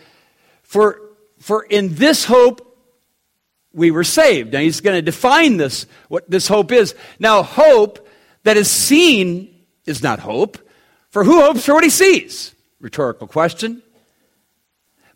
For, 0.72 1.02
for 1.38 1.64
in 1.64 1.96
this 1.96 2.24
hope 2.24 2.66
we 3.74 3.92
were 3.92 4.06
saved. 4.06 4.54
Now 4.54 4.60
he's 4.60 4.80
going 4.80 4.96
to 4.96 5.02
define 5.02 5.58
this, 5.58 5.86
what 6.08 6.32
this 6.32 6.48
hope 6.48 6.72
is. 6.72 6.96
Now, 7.20 7.44
hope 7.44 8.08
that 8.44 8.56
is 8.56 8.72
seen 8.72 9.54
is 9.86 10.02
not 10.02 10.20
hope. 10.20 10.58
For 11.10 11.26
who 11.26 11.42
hopes 11.42 11.66
for 11.66 11.74
what 11.74 11.84
he 11.84 11.90
sees? 11.90 12.56
Rhetorical 12.80 13.28
question. 13.28 13.84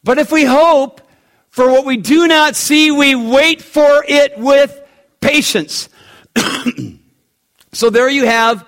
But 0.03 0.17
if 0.17 0.29
we 0.29 0.43
hope 0.43 0.99
for 1.47 1.69
what 1.69 1.85
we 1.85 1.95
do 1.95 2.27
not 2.27 2.57
see, 2.57 2.91
we 2.91 3.15
wait 3.15 3.61
for 3.61 4.03
it 4.05 4.37
with 4.37 4.77
patience. 5.21 5.87
so 7.71 7.89
there 7.89 8.09
you 8.09 8.25
have 8.25 8.67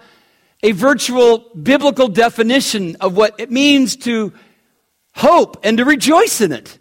a 0.64 0.72
virtual 0.72 1.50
biblical 1.50 2.08
definition 2.08 2.96
of 3.02 3.18
what 3.18 3.38
it 3.42 3.52
means 3.52 3.98
to 3.98 4.32
hope 5.18 5.58
and 5.64 5.78
to 5.78 5.86
rejoice 5.86 6.40
in 6.42 6.52
it. 6.52 6.80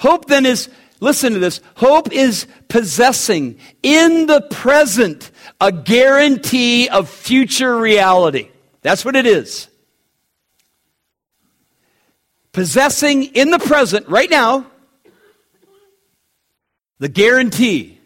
Hope 0.00 0.26
then 0.26 0.44
is, 0.44 0.68
listen 1.00 1.32
to 1.32 1.38
this, 1.38 1.60
hope 1.76 2.12
is 2.12 2.46
possessing 2.68 3.58
in 3.82 4.26
the 4.26 4.42
present 4.42 5.30
a 5.60 5.72
guarantee 5.72 6.88
of 6.88 7.08
future 7.08 7.78
reality. 7.78 8.50
That's 8.82 9.04
what 9.04 9.16
it 9.16 9.26
is 9.26 9.68
possessing 12.56 13.22
in 13.22 13.50
the 13.50 13.58
present, 13.58 14.08
right 14.08 14.30
now, 14.30 14.64
the 16.98 17.08
guarantee 17.08 18.00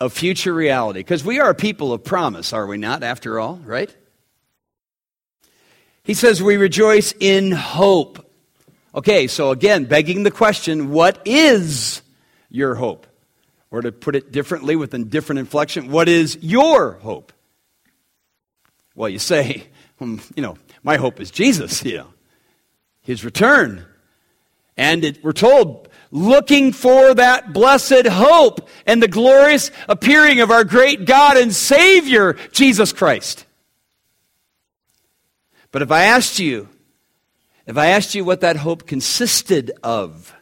of 0.00 0.12
future 0.12 0.52
reality. 0.52 0.98
Because 0.98 1.22
we 1.24 1.38
are 1.38 1.50
a 1.50 1.54
people 1.54 1.92
of 1.92 2.02
promise, 2.02 2.52
are 2.52 2.66
we 2.66 2.78
not, 2.78 3.04
after 3.04 3.38
all, 3.38 3.60
right? 3.64 3.94
He 6.06 6.14
says 6.14 6.42
we 6.42 6.56
rejoice 6.56 7.12
in 7.18 7.50
hope. 7.50 8.24
Okay, 8.94 9.26
so 9.26 9.50
again, 9.50 9.84
begging 9.84 10.22
the 10.22 10.30
question 10.30 10.90
what 10.90 11.20
is 11.26 12.00
your 12.48 12.76
hope? 12.76 13.06
Or 13.70 13.82
to 13.82 13.90
put 13.90 14.14
it 14.14 14.30
differently 14.30 14.76
with 14.76 14.94
a 14.94 14.98
different 14.98 15.40
inflection, 15.40 15.90
what 15.90 16.08
is 16.08 16.38
your 16.40 16.92
hope? 16.92 17.32
Well, 18.94 19.08
you 19.08 19.18
say, 19.18 19.64
hmm, 19.98 20.18
you 20.34 20.42
know, 20.42 20.56
my 20.82 20.96
hope 20.96 21.20
is 21.20 21.30
Jesus, 21.30 21.84
you 21.84 21.98
know 21.98 22.12
his 23.06 23.24
return. 23.24 23.84
And 24.76 25.04
it, 25.04 25.24
we're 25.24 25.32
told, 25.32 25.88
looking 26.10 26.72
for 26.72 27.14
that 27.14 27.52
blessed 27.52 28.06
hope 28.06 28.68
and 28.84 29.02
the 29.02 29.08
glorious 29.08 29.70
appearing 29.88 30.40
of 30.40 30.50
our 30.50 30.64
great 30.64 31.06
God 31.06 31.36
and 31.36 31.54
Savior, 31.54 32.34
Jesus 32.52 32.92
Christ. 32.92 33.45
But 35.76 35.82
if 35.82 35.92
I 35.92 36.04
asked 36.04 36.38
you, 36.38 36.70
if 37.66 37.76
I 37.76 37.88
asked 37.88 38.14
you 38.14 38.24
what 38.24 38.40
that 38.40 38.56
hope 38.56 38.86
consisted 38.86 39.72
of, 39.82 40.34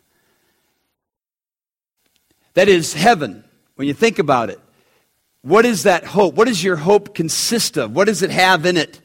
that 2.52 2.68
is 2.68 2.94
heaven, 2.94 3.42
when 3.74 3.88
you 3.88 3.94
think 3.94 4.20
about 4.20 4.48
it, 4.48 4.60
what 5.42 5.64
is 5.64 5.82
that 5.82 6.04
hope? 6.04 6.34
What 6.34 6.46
does 6.46 6.62
your 6.62 6.76
hope 6.76 7.16
consist 7.16 7.76
of? 7.76 7.96
What 7.96 8.04
does 8.04 8.22
it 8.22 8.30
have 8.30 8.64
in 8.64 8.76
it? 8.76 9.00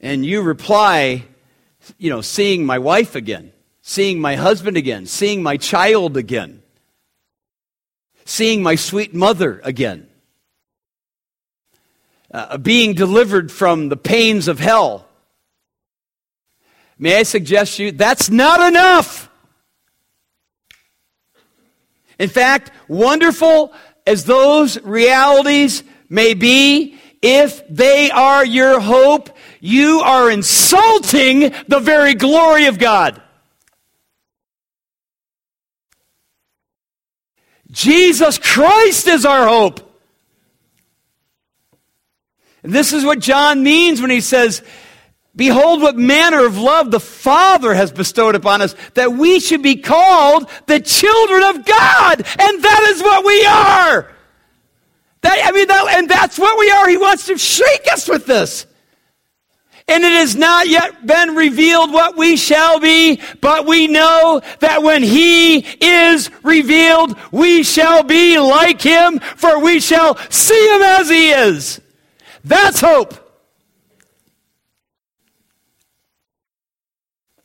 And 0.00 0.26
you 0.26 0.42
reply, 0.42 1.22
you 1.98 2.10
know, 2.10 2.20
seeing 2.20 2.66
my 2.66 2.80
wife 2.80 3.14
again, 3.14 3.52
seeing 3.80 4.20
my 4.20 4.34
husband 4.34 4.76
again, 4.76 5.06
seeing 5.06 5.40
my 5.40 5.56
child 5.56 6.16
again, 6.16 6.64
seeing 8.24 8.60
my 8.60 8.74
sweet 8.74 9.14
mother 9.14 9.60
again, 9.62 10.08
uh, 12.32 12.58
being 12.58 12.92
delivered 12.92 13.52
from 13.52 13.88
the 13.88 13.96
pains 13.96 14.48
of 14.48 14.58
hell. 14.58 15.07
May 16.98 17.18
I 17.18 17.22
suggest 17.22 17.78
you 17.78 17.92
that's 17.92 18.28
not 18.28 18.66
enough. 18.66 19.30
In 22.18 22.28
fact, 22.28 22.72
wonderful 22.88 23.72
as 24.06 24.24
those 24.24 24.80
realities 24.82 25.84
may 26.08 26.34
be, 26.34 26.98
if 27.22 27.66
they 27.68 28.10
are 28.10 28.44
your 28.44 28.80
hope, 28.80 29.30
you 29.60 30.00
are 30.00 30.30
insulting 30.30 31.52
the 31.68 31.80
very 31.80 32.14
glory 32.14 32.66
of 32.66 32.78
God. 32.78 33.20
Jesus 37.70 38.38
Christ 38.38 39.08
is 39.08 39.24
our 39.26 39.46
hope. 39.46 39.84
And 42.62 42.72
this 42.72 42.92
is 42.92 43.04
what 43.04 43.20
John 43.20 43.62
means 43.62 44.00
when 44.00 44.10
he 44.10 44.20
says, 44.20 44.62
Behold, 45.38 45.80
what 45.80 45.96
manner 45.96 46.44
of 46.44 46.58
love 46.58 46.90
the 46.90 46.98
Father 46.98 47.72
has 47.72 47.92
bestowed 47.92 48.34
upon 48.34 48.60
us, 48.60 48.74
that 48.94 49.12
we 49.12 49.38
should 49.38 49.62
be 49.62 49.76
called 49.76 50.50
the 50.66 50.80
children 50.80 51.44
of 51.44 51.64
God. 51.64 52.26
And 52.40 52.62
that 52.64 52.88
is 52.90 53.00
what 53.00 53.24
we 53.24 53.46
are. 53.46 54.10
That, 55.20 55.40
I 55.44 55.52
mean, 55.52 55.68
that, 55.68 55.94
and 55.96 56.10
that's 56.10 56.40
what 56.40 56.58
we 56.58 56.68
are. 56.72 56.88
He 56.88 56.96
wants 56.96 57.26
to 57.26 57.38
shake 57.38 57.86
us 57.92 58.08
with 58.08 58.26
this. 58.26 58.66
And 59.86 60.02
it 60.02 60.10
has 60.10 60.34
not 60.34 60.66
yet 60.66 61.06
been 61.06 61.36
revealed 61.36 61.92
what 61.92 62.16
we 62.16 62.36
shall 62.36 62.80
be, 62.80 63.20
but 63.40 63.64
we 63.64 63.86
know 63.86 64.42
that 64.58 64.82
when 64.82 65.04
He 65.04 65.58
is 65.58 66.32
revealed, 66.42 67.16
we 67.30 67.62
shall 67.62 68.02
be 68.02 68.40
like 68.40 68.82
Him, 68.82 69.20
for 69.20 69.60
we 69.60 69.78
shall 69.78 70.16
see 70.30 70.74
Him 70.74 70.82
as 70.82 71.08
He 71.08 71.30
is. 71.30 71.80
That's 72.42 72.80
hope. 72.80 73.27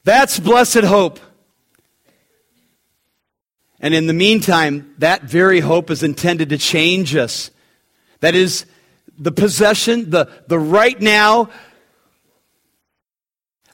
That's 0.03 0.39
blessed 0.39 0.83
hope. 0.83 1.19
And 3.79 3.93
in 3.93 4.07
the 4.07 4.13
meantime, 4.13 4.93
that 4.99 5.23
very 5.23 5.59
hope 5.59 5.89
is 5.89 6.03
intended 6.03 6.49
to 6.49 6.57
change 6.57 7.15
us. 7.15 7.51
That 8.21 8.35
is 8.35 8.65
the 9.17 9.31
possession, 9.31 10.09
the, 10.09 10.29
the 10.47 10.57
right 10.57 10.99
now 10.99 11.49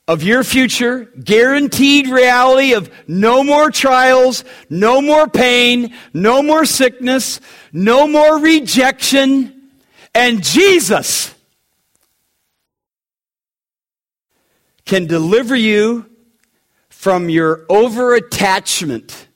of 0.07 0.23
your 0.23 0.43
future, 0.43 1.05
guaranteed 1.23 2.07
reality 2.07 2.73
of 2.73 2.89
no 3.07 3.43
more 3.43 3.69
trials, 3.69 4.43
no 4.67 5.01
more 5.01 5.27
pain, 5.27 5.93
no 6.15 6.41
more 6.41 6.65
sickness, 6.65 7.39
no 7.71 8.07
more 8.07 8.39
rejection, 8.39 9.69
and 10.15 10.43
Jesus 10.43 11.35
can 14.85 15.05
deliver 15.05 15.55
you 15.55 16.08
from 16.99 17.29
your 17.29 17.65
over 17.69 18.13
attachment 18.13 19.29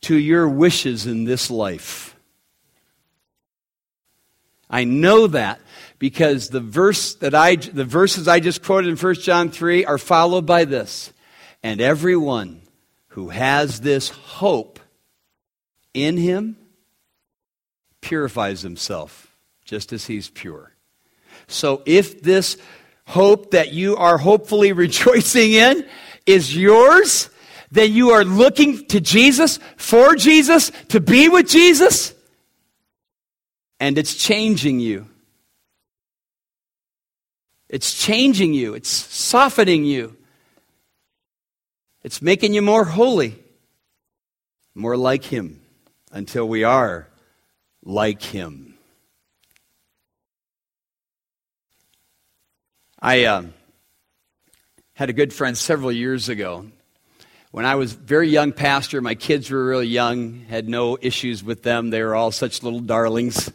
to 0.00 0.16
your 0.16 0.48
wishes 0.48 1.06
in 1.06 1.22
this 1.22 1.52
life. 1.52 2.16
I 4.68 4.82
know 4.82 5.28
that 5.28 5.60
because 6.00 6.48
the 6.48 6.58
verse 6.58 7.14
that 7.14 7.32
I 7.32 7.54
the 7.54 7.84
verses 7.84 8.26
I 8.26 8.40
just 8.40 8.64
quoted 8.64 8.88
in 8.88 8.96
1 8.96 9.14
John 9.20 9.50
3 9.52 9.84
are 9.84 9.98
followed 9.98 10.46
by 10.46 10.64
this. 10.64 11.12
And 11.62 11.80
everyone 11.80 12.62
who 13.10 13.28
has 13.28 13.80
this 13.82 14.08
hope 14.08 14.80
in 15.94 16.16
him 16.16 16.56
purifies 18.00 18.62
himself 18.62 19.36
just 19.64 19.92
as 19.92 20.06
he's 20.06 20.28
pure. 20.28 20.72
So 21.46 21.82
if 21.86 22.20
this 22.20 22.56
hope 23.06 23.52
that 23.52 23.72
you 23.72 23.96
are 23.96 24.18
hopefully 24.18 24.72
rejoicing 24.84 25.52
in 25.52 25.86
is 26.26 26.56
yours, 26.56 27.30
then 27.70 27.92
you 27.92 28.10
are 28.10 28.24
looking 28.24 28.84
to 28.86 29.00
Jesus, 29.00 29.58
for 29.76 30.16
Jesus, 30.16 30.70
to 30.88 31.00
be 31.00 31.28
with 31.28 31.48
Jesus, 31.48 32.14
and 33.80 33.96
it's 33.98 34.14
changing 34.14 34.80
you. 34.80 35.08
It's 37.68 38.00
changing 38.00 38.54
you, 38.54 38.74
it's 38.74 38.88
softening 38.88 39.84
you, 39.84 40.16
it's 42.04 42.22
making 42.22 42.54
you 42.54 42.62
more 42.62 42.84
holy, 42.84 43.36
more 44.74 44.96
like 44.96 45.24
Him, 45.24 45.60
until 46.12 46.48
we 46.48 46.62
are 46.62 47.08
like 47.84 48.22
Him. 48.22 48.65
I 53.00 53.24
uh, 53.24 53.42
had 54.94 55.10
a 55.10 55.12
good 55.12 55.30
friend 55.30 55.56
several 55.56 55.92
years 55.92 56.30
ago. 56.30 56.66
When 57.50 57.66
I 57.66 57.74
was 57.74 57.92
very 57.92 58.30
young 58.30 58.52
pastor, 58.52 59.02
my 59.02 59.14
kids 59.14 59.50
were 59.50 59.66
really 59.66 59.86
young, 59.86 60.46
had 60.48 60.66
no 60.66 60.96
issues 61.02 61.44
with 61.44 61.62
them. 61.62 61.90
They 61.90 62.02
were 62.02 62.14
all 62.14 62.30
such 62.32 62.62
little 62.62 62.80
darlings. 62.80 63.52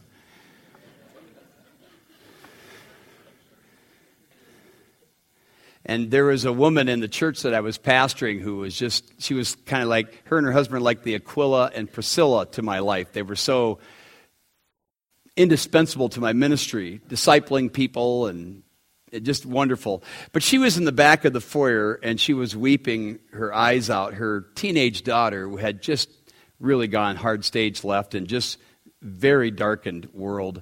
And 5.86 6.12
there 6.12 6.26
was 6.26 6.46
a 6.46 6.54
woman 6.54 6.88
in 6.88 7.00
the 7.00 7.08
church 7.08 7.42
that 7.42 7.56
I 7.56 7.62
was 7.62 7.80
pastoring 7.80 8.40
who 8.40 8.58
was 8.58 8.78
just, 8.78 9.20
she 9.20 9.34
was 9.34 9.56
kind 9.66 9.82
of 9.82 9.90
like, 9.90 10.22
her 10.28 10.38
and 10.38 10.46
her 10.46 10.54
husband 10.54 10.84
like 10.84 11.02
the 11.02 11.16
Aquila 11.16 11.72
and 11.74 11.92
Priscilla 11.92 12.46
to 12.52 12.62
my 12.62 12.78
life. 12.78 13.12
They 13.12 13.24
were 13.24 13.36
so 13.36 13.80
indispensable 15.36 16.10
to 16.10 16.22
my 16.22 16.34
ministry, 16.34 17.02
discipling 17.10 17.74
people 17.74 18.28
and 18.28 18.62
just 19.20 19.46
wonderful. 19.46 20.04
But 20.32 20.44
she 20.44 20.58
was 20.58 20.78
in 20.78 20.86
the 20.86 20.92
back 20.92 21.26
of 21.26 21.34
the 21.34 21.42
foyer 21.42 22.00
and 22.02 22.20
she 22.20 22.34
was 22.34 22.56
weeping 22.56 23.20
her 23.34 23.54
eyes 23.54 23.90
out. 23.90 24.14
Her 24.14 24.48
teenage 24.56 25.04
daughter 25.04 25.58
had 25.58 25.82
just 25.82 26.10
really 26.60 26.88
gone 26.88 27.16
hard 27.16 27.44
stage 27.44 27.84
left 27.84 28.16
and 28.16 28.28
just 28.28 28.58
very 29.02 29.52
darkened 29.52 30.10
world. 30.14 30.62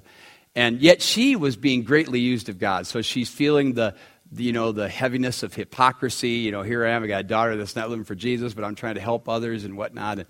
And 0.54 0.80
yet 0.80 1.02
she 1.02 1.36
was 1.36 1.56
being 1.56 1.84
greatly 1.84 2.20
used 2.20 2.48
of 2.48 2.58
God. 2.58 2.86
So 2.86 3.02
she's 3.02 3.28
feeling 3.28 3.74
the, 3.74 3.94
the, 4.32 4.44
you 4.44 4.52
know, 4.52 4.72
the 4.72 4.88
heaviness 4.88 5.42
of 5.42 5.54
hypocrisy. 5.54 6.30
You 6.30 6.50
know, 6.50 6.62
here 6.62 6.84
I 6.84 6.90
am, 6.90 7.04
I 7.04 7.06
got 7.06 7.20
a 7.20 7.24
daughter 7.24 7.56
that's 7.56 7.76
not 7.76 7.88
living 7.88 8.04
for 8.04 8.14
Jesus, 8.14 8.54
but 8.54 8.64
I'm 8.64 8.74
trying 8.74 8.96
to 8.96 9.00
help 9.00 9.28
others 9.28 9.64
and 9.64 9.76
whatnot. 9.76 10.18
And, 10.18 10.28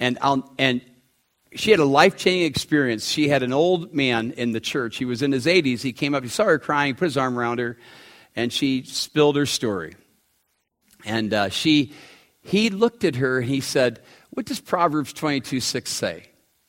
and, 0.00 0.18
I'll, 0.20 0.52
and 0.58 0.80
she 1.54 1.70
had 1.70 1.80
a 1.80 1.84
life 1.84 2.16
changing 2.16 2.46
experience. 2.46 3.06
She 3.08 3.28
had 3.28 3.42
an 3.42 3.52
old 3.52 3.94
man 3.94 4.32
in 4.32 4.52
the 4.52 4.60
church. 4.60 4.96
He 4.96 5.04
was 5.04 5.22
in 5.22 5.32
his 5.32 5.46
80s. 5.46 5.82
He 5.82 5.92
came 5.92 6.14
up, 6.14 6.22
he 6.22 6.28
saw 6.28 6.44
her 6.44 6.58
crying, 6.58 6.94
put 6.94 7.04
his 7.06 7.16
arm 7.16 7.38
around 7.38 7.58
her, 7.58 7.78
and 8.34 8.52
she 8.52 8.84
spilled 8.84 9.36
her 9.36 9.46
story. 9.46 9.94
And 11.04 11.32
uh, 11.34 11.48
she, 11.48 11.92
he 12.42 12.70
looked 12.70 13.04
at 13.04 13.16
her 13.16 13.40
and 13.40 13.48
he 13.48 13.60
said, 13.60 14.00
What 14.30 14.46
does 14.46 14.60
Proverbs 14.60 15.12
22 15.12 15.60
6 15.60 15.90
say? 15.90 16.26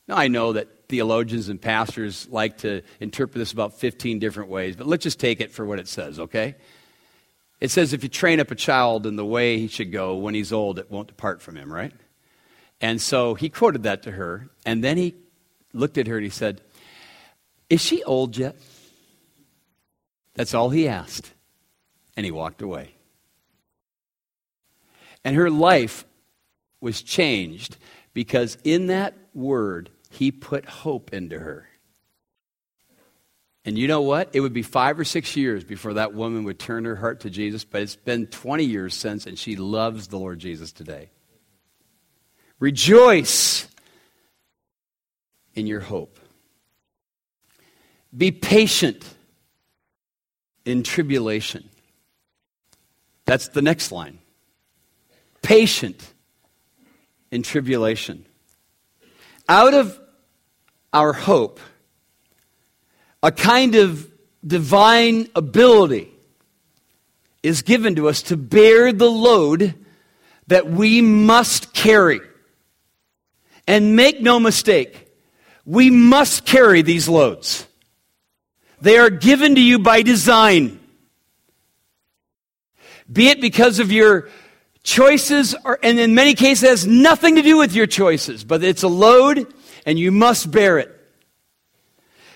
Now, 0.07 0.15
I 0.15 0.27
know 0.27 0.53
that 0.53 0.89
theologians 0.89 1.49
and 1.49 1.61
pastors 1.61 2.27
like 2.29 2.59
to 2.59 2.81
interpret 2.99 3.39
this 3.39 3.53
about 3.53 3.79
15 3.79 4.19
different 4.19 4.49
ways, 4.49 4.75
but 4.75 4.87
let's 4.87 5.03
just 5.03 5.19
take 5.19 5.39
it 5.39 5.51
for 5.51 5.65
what 5.65 5.79
it 5.79 5.87
says, 5.87 6.19
okay? 6.19 6.55
It 7.59 7.71
says, 7.71 7.93
If 7.93 8.03
you 8.03 8.09
train 8.09 8.39
up 8.39 8.51
a 8.51 8.55
child 8.55 9.05
in 9.05 9.15
the 9.15 9.25
way 9.25 9.59
he 9.59 9.67
should 9.67 9.91
go, 9.91 10.15
when 10.15 10.33
he's 10.33 10.51
old, 10.51 10.79
it 10.79 10.91
won't 10.91 11.07
depart 11.07 11.41
from 11.41 11.55
him, 11.55 11.71
right? 11.71 11.93
And 12.83 13.01
so 13.01 13.33
he 13.33 13.47
quoted 13.47 13.83
that 13.83 14.03
to 14.03 14.11
her, 14.11 14.49
and 14.65 14.83
then 14.83 14.97
he 14.97 15.15
looked 15.71 15.97
at 15.97 16.07
her 16.07 16.17
and 16.17 16.25
he 16.25 16.29
said, 16.29 16.59
Is 17.69 17.79
she 17.79 18.03
old 18.03 18.35
yet? 18.35 18.57
That's 20.33 20.53
all 20.53 20.69
he 20.69 20.89
asked. 20.89 21.31
And 22.17 22.25
he 22.25 22.31
walked 22.31 22.61
away. 22.61 22.95
And 25.23 25.37
her 25.37 25.49
life 25.49 26.03
was 26.81 27.01
changed 27.01 27.77
because 28.13 28.57
in 28.65 28.87
that 28.87 29.13
word, 29.33 29.89
he 30.09 30.29
put 30.33 30.65
hope 30.65 31.13
into 31.13 31.39
her. 31.39 31.69
And 33.63 33.77
you 33.77 33.87
know 33.87 34.01
what? 34.01 34.31
It 34.33 34.41
would 34.41 34.51
be 34.51 34.61
five 34.61 34.99
or 34.99 35.05
six 35.05 35.37
years 35.37 35.63
before 35.63 35.93
that 35.93 36.13
woman 36.13 36.43
would 36.43 36.59
turn 36.59 36.83
her 36.83 36.97
heart 36.97 37.21
to 37.21 37.29
Jesus, 37.29 37.63
but 37.63 37.81
it's 37.81 37.95
been 37.95 38.27
20 38.27 38.65
years 38.65 38.93
since, 38.93 39.25
and 39.25 39.39
she 39.39 39.55
loves 39.55 40.09
the 40.09 40.19
Lord 40.19 40.39
Jesus 40.39 40.73
today. 40.73 41.11
Rejoice 42.63 43.67
in 45.53 45.67
your 45.67 45.81
hope. 45.81 46.17
Be 48.15 48.31
patient 48.31 49.03
in 50.63 50.83
tribulation. 50.83 51.67
That's 53.25 53.49
the 53.49 53.61
next 53.61 53.91
line. 53.91 54.19
Patient 55.41 56.13
in 57.31 57.43
tribulation. 57.43 58.25
Out 59.49 59.73
of 59.73 59.99
our 60.93 61.11
hope, 61.11 61.59
a 63.21 63.33
kind 63.33 63.75
of 63.75 64.09
divine 64.47 65.27
ability 65.35 66.09
is 67.43 67.61
given 67.61 67.95
to 67.95 68.07
us 68.07 68.21
to 68.21 68.37
bear 68.37 68.93
the 68.93 69.11
load 69.11 69.75
that 70.47 70.69
we 70.69 71.01
must 71.01 71.73
carry. 71.73 72.21
And 73.67 73.95
make 73.95 74.21
no 74.21 74.39
mistake, 74.39 75.07
we 75.65 75.89
must 75.89 76.45
carry 76.45 76.81
these 76.81 77.07
loads. 77.07 77.65
They 78.81 78.97
are 78.97 79.09
given 79.09 79.55
to 79.55 79.61
you 79.61 79.79
by 79.79 80.01
design. 80.01 80.79
Be 83.11 83.29
it 83.29 83.39
because 83.39 83.79
of 83.79 83.91
your 83.91 84.29
choices, 84.83 85.55
or, 85.63 85.79
and 85.81 85.99
in 85.99 86.13
many 86.13 86.33
cases, 86.33 86.63
it 86.63 86.69
has 86.69 86.87
nothing 86.87 87.35
to 87.35 87.41
do 87.41 87.57
with 87.57 87.73
your 87.73 87.87
choices, 87.87 88.43
but 88.43 88.63
it's 88.63 88.83
a 88.83 88.87
load 88.87 89.47
and 89.85 89.97
you 89.97 90.11
must 90.11 90.51
bear 90.51 90.79
it. 90.79 90.92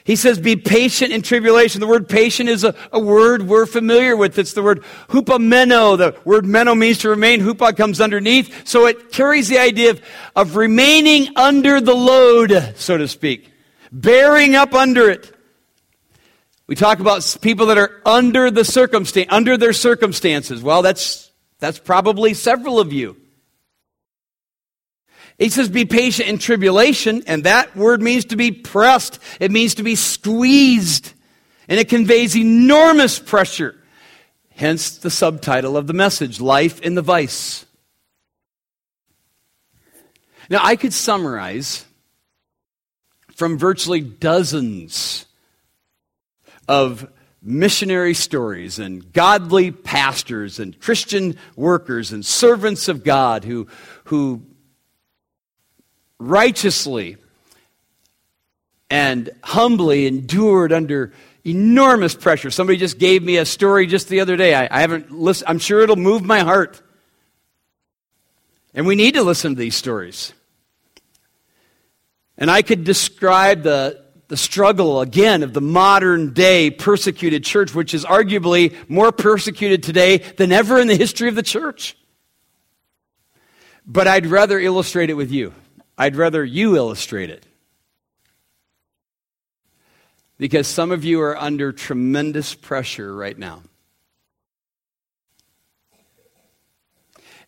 He 0.08 0.16
says, 0.16 0.40
be 0.40 0.56
patient 0.56 1.12
in 1.12 1.22
tribulation. 1.22 1.82
The 1.82 1.86
word 1.86 2.08
patient 2.08 2.48
is 2.48 2.64
a, 2.64 2.74
a, 2.94 3.00
word 3.00 3.42
we're 3.42 3.66
familiar 3.66 4.16
with. 4.16 4.40
It's 4.40 4.54
the 4.54 4.64
word 4.64 4.82
hupomeno. 5.10 5.98
The 5.98 6.18
word 6.24 6.46
meno 6.46 6.76
means 6.76 7.00
to 7.00 7.10
remain. 7.10 7.42
Hupo 7.42 7.76
comes 7.76 8.00
underneath. 8.00 8.66
So 8.66 8.86
it 8.86 9.12
carries 9.12 9.50
the 9.50 9.58
idea 9.58 9.92
of, 9.92 10.02
of 10.34 10.56
remaining 10.56 11.28
under 11.36 11.82
the 11.82 11.94
load, 11.94 12.76
so 12.78 12.98
to 12.98 13.06
speak. 13.10 13.52
Bearing 13.92 14.56
up 14.56 14.74
under 14.74 15.10
it. 15.10 15.36
We 16.68 16.76
talk 16.76 17.02
about 17.02 17.38
people 17.42 17.66
that 17.66 17.78
are 17.78 18.02
under 18.06 18.50
the 18.50 18.64
circumstance, 18.64 19.28
under 19.30 19.58
their 19.58 19.74
circumstances. 19.74 20.64
Well, 20.64 20.84
that's, 20.84 21.30
that's 21.60 21.80
probably 21.80 22.34
several 22.34 22.80
of 22.80 22.94
you. 22.94 23.18
He 25.38 25.50
says, 25.50 25.70
be 25.70 25.86
patient 25.86 26.30
in 26.30 26.40
tribulation, 26.40 27.24
and 27.28 27.44
that 27.44 27.76
word 27.76 28.02
means 28.02 28.26
to 28.26 28.36
be 28.36 28.52
pressed. 28.52 29.20
It 29.40 29.52
means 29.52 29.76
to 29.76 29.84
be 29.84 29.96
squeezed, 29.96 31.14
and 31.68 31.80
it 31.80 31.90
conveys 31.90 32.36
enormous 32.36 33.20
pressure. 33.20 33.76
Hence 34.50 34.98
the 34.98 35.12
subtitle 35.12 35.78
of 35.78 35.86
the 35.86 35.94
message, 35.94 36.42
Life 36.42 36.82
in 36.82 36.96
the 36.96 37.04
Vice. 37.04 37.66
Now, 40.50 40.62
I 40.64 40.76
could 40.76 40.94
summarize 40.94 41.86
from 43.36 43.60
virtually 43.60 44.02
dozens 44.02 45.28
of 46.68 47.08
missionary 47.44 48.16
stories 48.16 48.80
and 48.80 49.14
godly 49.14 49.70
pastors 49.70 50.60
and 50.60 50.80
Christian 50.80 51.38
workers 51.56 52.12
and 52.12 52.26
servants 52.26 52.88
of 52.88 53.04
God 53.04 53.44
who, 53.44 53.68
who 54.06 54.42
righteously 56.20 57.18
and 58.90 59.30
humbly 59.44 60.08
endured 60.08 60.72
under 60.72 61.14
enormous 61.44 62.16
pressure. 62.16 62.52
Somebody 62.52 62.78
just 62.78 63.00
gave 63.00 63.24
me 63.24 63.38
a 63.38 63.46
story 63.46 63.88
just 63.88 64.10
the 64.10 64.20
other 64.20 64.36
day. 64.36 64.54
I, 64.54 64.68
I 64.70 64.82
haven't 64.82 65.12
listened. 65.12 65.50
I'm 65.50 65.60
sure 65.60 65.82
it'll 65.82 65.96
move 65.96 66.24
my 66.24 66.40
heart. 66.40 66.82
And 68.74 68.86
we 68.86 68.96
need 68.96 69.16
to 69.16 69.24
listen 69.24 69.56
to 69.56 69.60
these 69.60 69.76
stories. 69.76 70.34
And 72.38 72.52
I 72.52 72.62
could 72.62 72.84
describe 72.84 73.64
the, 73.64 74.04
the 74.28 74.38
struggle 74.38 75.02
again 75.02 75.42
of 75.42 75.54
the 75.54 75.62
modern 75.62 76.34
day 76.34 76.70
persecuted 76.70 77.44
church, 77.44 77.74
which 77.74 77.94
is 77.94 78.06
arguably 78.06 78.76
more 78.90 79.12
persecuted 79.12 79.84
today 79.84 80.18
than 80.18 80.52
ever 80.52 80.80
in 80.80 80.88
the 80.88 80.96
history 80.96 81.30
of 81.30 81.36
the 81.36 81.44
church. 81.44 81.98
But 83.86 84.08
I'd 84.08 84.28
rather 84.28 84.60
illustrate 84.60 85.10
it 85.10 85.16
with 85.16 85.32
you. 85.32 85.54
I'd 85.98 86.16
rather 86.16 86.44
you 86.44 86.76
illustrate 86.76 87.30
it. 87.30 87.46
Because 90.38 90.68
some 90.68 90.92
of 90.92 91.04
you 91.04 91.22
are 91.22 91.36
under 91.36 91.72
tremendous 91.72 92.54
pressure 92.54 93.16
right 93.16 93.38
now. 93.38 93.64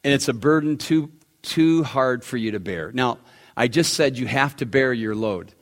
And 0.04 0.14
it's 0.14 0.28
a 0.28 0.34
burden 0.34 0.78
too, 0.78 1.12
too 1.42 1.84
hard 1.84 2.24
for 2.24 2.38
you 2.38 2.52
to 2.52 2.60
bear. 2.60 2.92
Now, 2.92 3.20
I 3.56 3.68
just 3.68 3.94
said 3.94 4.18
you 4.18 4.26
have 4.26 4.56
to 4.58 4.66
bear 4.66 4.94
your 4.94 5.14
load 5.14 5.54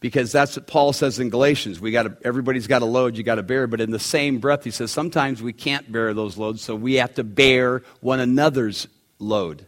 because 0.00 0.32
that's 0.32 0.56
what 0.56 0.66
Paul 0.66 0.92
says 0.92 1.20
in 1.20 1.30
Galatians. 1.30 1.78
We 1.78 1.92
got 1.92 2.24
everybody's 2.24 2.66
got 2.66 2.82
a 2.82 2.86
load 2.86 3.16
you 3.16 3.22
got 3.22 3.36
to 3.36 3.42
bear, 3.42 3.66
but 3.66 3.80
in 3.80 3.90
the 3.90 3.98
same 3.98 4.38
breath, 4.38 4.64
he 4.64 4.70
says 4.70 4.90
sometimes 4.90 5.42
we 5.42 5.52
can't 5.52 5.90
bear 5.92 6.12
those 6.14 6.36
loads, 6.36 6.62
so 6.62 6.74
we 6.74 6.94
have 6.94 7.14
to 7.14 7.24
bear 7.24 7.82
one 8.00 8.18
another's 8.18 8.88
load. 9.18 9.66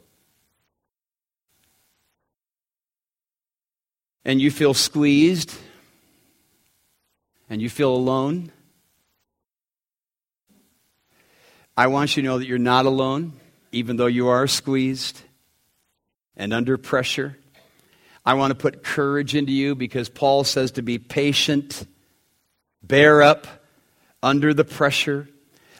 And 4.24 4.40
you 4.40 4.50
feel 4.50 4.74
squeezed 4.74 5.54
and 7.50 7.60
you 7.60 7.68
feel 7.68 7.94
alone, 7.94 8.50
I 11.76 11.88
want 11.88 12.16
you 12.16 12.22
to 12.22 12.28
know 12.28 12.38
that 12.38 12.46
you're 12.46 12.58
not 12.58 12.86
alone, 12.86 13.32
even 13.72 13.96
though 13.96 14.06
you 14.06 14.28
are 14.28 14.46
squeezed 14.46 15.20
and 16.36 16.52
under 16.52 16.78
pressure. 16.78 17.36
I 18.24 18.34
want 18.34 18.52
to 18.52 18.54
put 18.54 18.82
courage 18.82 19.34
into 19.34 19.52
you 19.52 19.74
because 19.74 20.08
Paul 20.08 20.44
says 20.44 20.72
to 20.72 20.82
be 20.82 20.98
patient, 20.98 21.86
bear 22.82 23.22
up 23.22 23.46
under 24.22 24.54
the 24.54 24.64
pressure. 24.64 25.28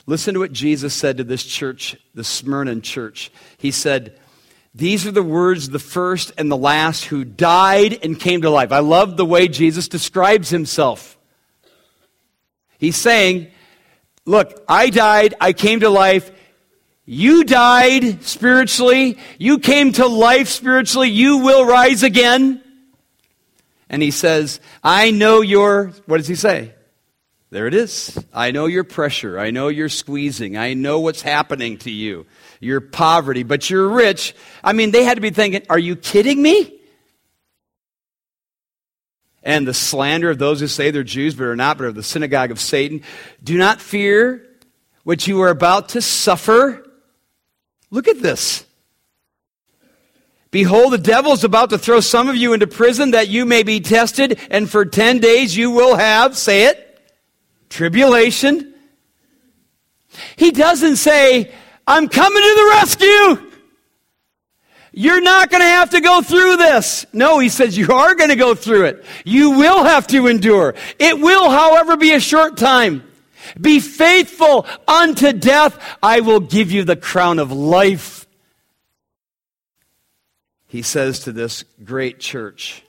Listen 0.07 0.35
to 0.35 0.41
what 0.41 0.53
Jesus 0.53 0.93
said 0.93 1.17
to 1.17 1.25
this 1.25 1.45
church, 1.45 1.97
the 2.15 2.25
Smyrna 2.25 2.81
church. 2.81 3.31
He 3.57 3.71
said, 3.71 4.19
these 4.75 5.07
are 5.07 5.13
the 5.13 5.23
words, 5.23 5.69
the 5.69 5.79
first 5.79 6.33
and 6.37 6.51
the 6.51 6.57
last, 6.57 7.05
who 7.05 7.25
died 7.25 8.01
and 8.03 8.19
came 8.19 8.43
to 8.43 8.51
life. 8.51 8.73
I 8.73 8.81
love 8.81 9.17
the 9.17 9.25
way 9.25 9.47
Jesus 9.47 9.87
describes 9.87 10.51
himself. 10.51 11.17
He's 12.79 12.97
saying, 12.97 13.51
Look, 14.27 14.65
I 14.69 14.91
died, 14.91 15.35
I 15.41 15.53
came 15.53 15.81
to 15.81 15.91
life. 15.91 16.31
You 17.05 17.45
died 17.45 18.25
spiritually, 18.25 19.19
you 19.39 19.59
came 19.59 19.93
to 19.93 20.07
life 20.07 20.49
spiritually, 20.49 21.11
you 21.11 21.39
will 21.39 21.67
rise 21.67 22.03
again. 22.03 22.63
And 23.91 24.03
he 24.03 24.11
says, 24.11 24.61
I 24.83 25.11
know 25.11 25.43
your, 25.43 25.89
what 26.07 26.17
does 26.17 26.27
he 26.27 26.35
say? 26.35 26.73
There 27.51 27.67
it 27.67 27.75
is. 27.75 28.19
I 28.33 28.51
know 28.51 28.67
your 28.67 28.83
pressure. 28.83 29.39
I 29.39 29.53
know 29.53 29.69
you're 29.69 29.89
squeezing. 29.89 30.57
I 30.57 30.75
know 30.75 30.99
what's 30.99 31.23
happening 31.23 31.79
to 31.79 31.91
you. 31.91 32.27
Your 32.61 32.81
poverty, 32.81 33.43
but 33.43 33.69
you're 33.69 33.89
rich. 33.89 34.35
I 34.63 34.73
mean, 34.73 34.91
they 34.91 35.05
had 35.05 35.15
to 35.15 35.21
be 35.21 35.31
thinking, 35.31 35.63
are 35.69 35.79
you 35.79 35.97
kidding 35.97 36.41
me? 36.41 36.81
And 39.43 39.69
the 39.69 39.75
slander 39.75 40.31
of 40.31 40.39
those 40.39 40.61
who 40.61 40.67
say 40.67 40.91
they're 40.91 41.03
Jews 41.03 41.35
but 41.35 41.45
are 41.45 41.57
not, 41.57 41.77
but 41.77 41.85
are 41.85 41.93
the 41.93 42.03
synagogue 42.03 42.51
of 42.51 42.59
Satan. 42.59 43.03
Do 43.43 43.59
not 43.59 43.81
fear 43.81 44.47
what 45.03 45.27
you 45.27 45.43
are 45.43 45.51
about 45.51 45.91
to 45.91 46.01
suffer. 46.01 46.87
Look 47.91 48.09
at 48.09 48.23
this. 48.23 48.65
Behold, 50.51 50.93
the 50.93 50.99
devil 50.99 51.33
is 51.33 51.45
about 51.45 51.71
to 51.71 51.79
throw 51.79 52.01
some 52.01 52.29
of 52.29 52.37
you 52.37 52.53
into 52.53 52.67
prison 52.67 53.11
that 53.11 53.29
you 53.29 53.45
may 53.45 53.65
be 53.65 53.81
tested, 53.81 54.39
and 54.51 54.71
for 54.71 54.85
10 54.85 55.19
days 55.19 55.57
you 55.57 55.73
will 55.73 55.97
have, 55.97 56.37
say 56.37 56.67
it, 56.67 57.03
tribulation. 57.69 58.73
He 60.37 60.53
doesn't 60.53 60.97
say, 60.97 61.53
I'm 61.87 62.09
coming 62.09 62.43
to 62.43 62.55
the 62.55 62.71
rescue. 62.75 63.51
You're 64.93 65.21
not 65.21 65.51
going 65.51 65.61
to 65.61 65.67
have 65.67 65.91
to 65.91 66.01
go 66.01 66.23
through 66.23 66.57
this. 66.57 67.05
No, 67.13 67.41
he 67.41 67.49
says 67.49 67.77
you 67.77 67.93
are 67.93 68.15
going 68.15 68.31
to 68.31 68.37
go 68.37 68.55
through 68.55 68.85
it. 68.85 69.05
You 69.25 69.51
will 69.51 69.83
have 69.83 70.07
to 70.09 70.29
endure. 70.29 70.75
It 70.99 71.19
will, 71.19 71.51
however, 71.51 71.97
be 71.97 72.13
a 72.13 72.21
short 72.21 72.57
time. 72.57 73.03
Be 73.61 73.81
faithful 73.81 74.67
unto 74.87 75.33
death. 75.33 75.79
I 76.03 76.21
will 76.21 76.41
give 76.41 76.71
you 76.71 76.85
the 76.85 76.97
crown 76.97 77.39
of 77.41 77.51
life. 77.51 78.27
He 80.69 80.83
says 80.83 81.21
to 81.21 81.33
this 81.33 81.65
great 81.83 82.21
church, 82.21 82.83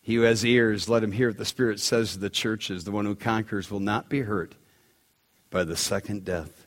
he 0.00 0.14
who 0.14 0.22
has 0.22 0.44
ears, 0.44 0.88
let 0.88 1.04
him 1.04 1.12
hear 1.12 1.28
what 1.28 1.36
the 1.36 1.44
Spirit 1.44 1.80
says 1.80 2.14
to 2.14 2.18
the 2.18 2.30
churches. 2.30 2.84
The 2.84 2.90
one 2.90 3.04
who 3.04 3.14
conquers 3.14 3.70
will 3.70 3.80
not 3.80 4.08
be 4.08 4.20
hurt 4.20 4.54
by 5.50 5.64
the 5.64 5.76
second 5.76 6.24
death. 6.24 6.66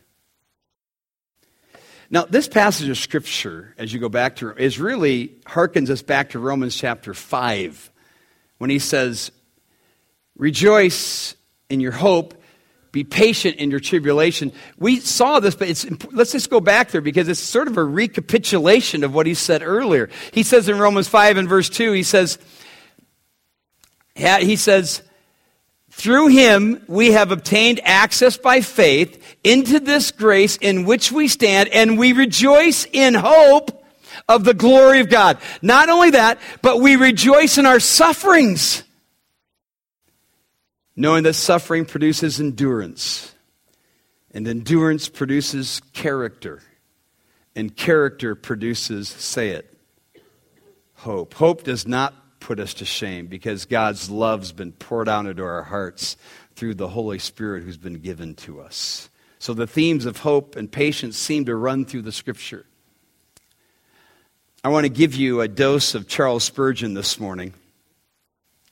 Now, 2.13 2.25
this 2.25 2.49
passage 2.49 2.89
of 2.89 2.97
Scripture, 2.97 3.73
as 3.77 3.93
you 3.93 3.99
go 3.99 4.09
back 4.09 4.35
to, 4.37 4.51
is 4.51 4.77
really 4.77 5.29
harkens 5.45 5.89
us 5.89 6.01
back 6.01 6.31
to 6.31 6.39
Romans 6.39 6.75
chapter 6.75 7.13
5, 7.13 7.89
when 8.57 8.69
he 8.69 8.79
says, 8.79 9.31
Rejoice 10.37 11.35
in 11.69 11.79
your 11.79 11.93
hope, 11.93 12.33
be 12.91 13.05
patient 13.05 13.55
in 13.55 13.71
your 13.71 13.79
tribulation. 13.79 14.51
We 14.77 14.99
saw 14.99 15.39
this, 15.39 15.55
but 15.55 15.69
let's 16.11 16.33
just 16.33 16.49
go 16.49 16.59
back 16.59 16.91
there 16.91 16.99
because 16.99 17.29
it's 17.29 17.39
sort 17.39 17.69
of 17.69 17.77
a 17.77 17.83
recapitulation 17.83 19.05
of 19.05 19.13
what 19.13 19.25
he 19.25 19.33
said 19.33 19.63
earlier. 19.63 20.09
He 20.33 20.43
says 20.43 20.67
in 20.67 20.77
Romans 20.77 21.07
5 21.07 21.37
and 21.37 21.47
verse 21.47 21.69
2, 21.69 21.93
he 21.93 22.03
says, 22.03 22.37
he 24.17 24.57
says, 24.57 25.01
through 25.91 26.27
him 26.27 26.83
we 26.87 27.11
have 27.11 27.31
obtained 27.31 27.79
access 27.83 28.37
by 28.37 28.61
faith 28.61 29.35
into 29.43 29.79
this 29.79 30.11
grace 30.11 30.57
in 30.57 30.85
which 30.85 31.11
we 31.11 31.27
stand, 31.27 31.69
and 31.69 31.97
we 31.97 32.13
rejoice 32.13 32.87
in 32.91 33.13
hope 33.13 33.83
of 34.27 34.43
the 34.43 34.53
glory 34.53 34.99
of 35.01 35.09
God. 35.09 35.37
Not 35.61 35.89
only 35.89 36.11
that, 36.11 36.39
but 36.61 36.79
we 36.79 36.95
rejoice 36.95 37.57
in 37.57 37.65
our 37.65 37.79
sufferings, 37.79 38.83
knowing 40.95 41.23
that 41.23 41.33
suffering 41.33 41.85
produces 41.85 42.39
endurance, 42.39 43.33
and 44.31 44.47
endurance 44.47 45.09
produces 45.09 45.81
character, 45.93 46.61
and 47.55 47.75
character 47.75 48.33
produces, 48.33 49.09
say 49.09 49.49
it, 49.49 49.77
hope. 50.93 51.33
Hope 51.33 51.63
does 51.63 51.85
not 51.85 52.13
put 52.41 52.59
us 52.59 52.73
to 52.75 52.85
shame 52.85 53.27
because 53.27 53.65
God's 53.65 54.09
love's 54.09 54.51
been 54.51 54.73
poured 54.73 55.07
out 55.07 55.27
into 55.27 55.43
our 55.43 55.63
hearts 55.63 56.17
through 56.55 56.75
the 56.75 56.89
Holy 56.89 57.19
Spirit 57.19 57.63
who's 57.63 57.77
been 57.77 57.99
given 57.99 58.35
to 58.35 58.59
us. 58.59 59.09
So 59.39 59.53
the 59.53 59.67
themes 59.67 60.05
of 60.05 60.17
hope 60.17 60.57
and 60.57 60.69
patience 60.69 61.17
seem 61.17 61.45
to 61.45 61.55
run 61.55 61.85
through 61.85 62.01
the 62.01 62.11
scripture. 62.11 62.65
I 64.63 64.69
want 64.69 64.85
to 64.85 64.89
give 64.89 65.15
you 65.15 65.41
a 65.41 65.47
dose 65.47 65.95
of 65.95 66.07
Charles 66.07 66.43
Spurgeon 66.43 66.93
this 66.93 67.19
morning. 67.19 67.53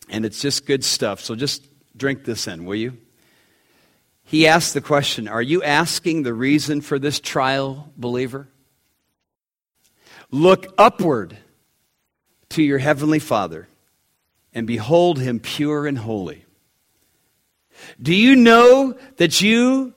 And 0.10 0.26
it's 0.26 0.42
just 0.42 0.66
good 0.66 0.84
stuff. 0.84 1.22
So 1.22 1.36
just 1.36 1.66
drink 1.96 2.26
this 2.26 2.48
in, 2.48 2.66
will 2.66 2.76
you? 2.76 2.98
He 4.24 4.46
asked 4.48 4.74
the 4.74 4.82
question 4.82 5.28
Are 5.28 5.42
you 5.42 5.64
asking 5.64 6.24
the 6.24 6.34
reason 6.34 6.82
for 6.82 7.00
this 7.00 7.20
trial, 7.20 7.92
believer? 7.98 8.48
Look 10.32 10.68
upward 10.78 11.38
to 12.50 12.64
your 12.64 12.80
heavenly 12.80 13.20
Father 13.20 13.68
and 14.54 14.66
behold 14.66 15.20
him 15.20 15.40
pure 15.40 15.86
and 15.86 15.98
holy. 15.98 16.46
Do 18.02 18.14
you 18.14 18.36
know 18.36 18.98
that 19.18 19.42
you 19.42 19.94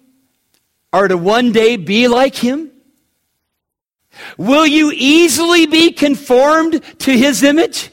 are 0.92 1.08
to 1.08 1.16
one 1.16 1.52
day 1.52 1.76
be 1.76 2.08
like 2.08 2.34
him? 2.34 2.70
Will 4.36 4.66
you 4.66 4.92
easily 4.94 5.66
be 5.66 5.92
conformed 5.92 6.82
to 7.00 7.12
his 7.12 7.42
image? 7.42 7.90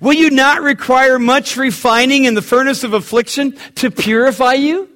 Will 0.00 0.14
you 0.14 0.30
not 0.30 0.62
require 0.62 1.18
much 1.18 1.56
refining 1.56 2.24
in 2.24 2.34
the 2.34 2.42
furnace 2.42 2.82
of 2.82 2.94
affliction 2.94 3.56
to 3.76 3.90
purify 3.90 4.54
you? 4.54 4.88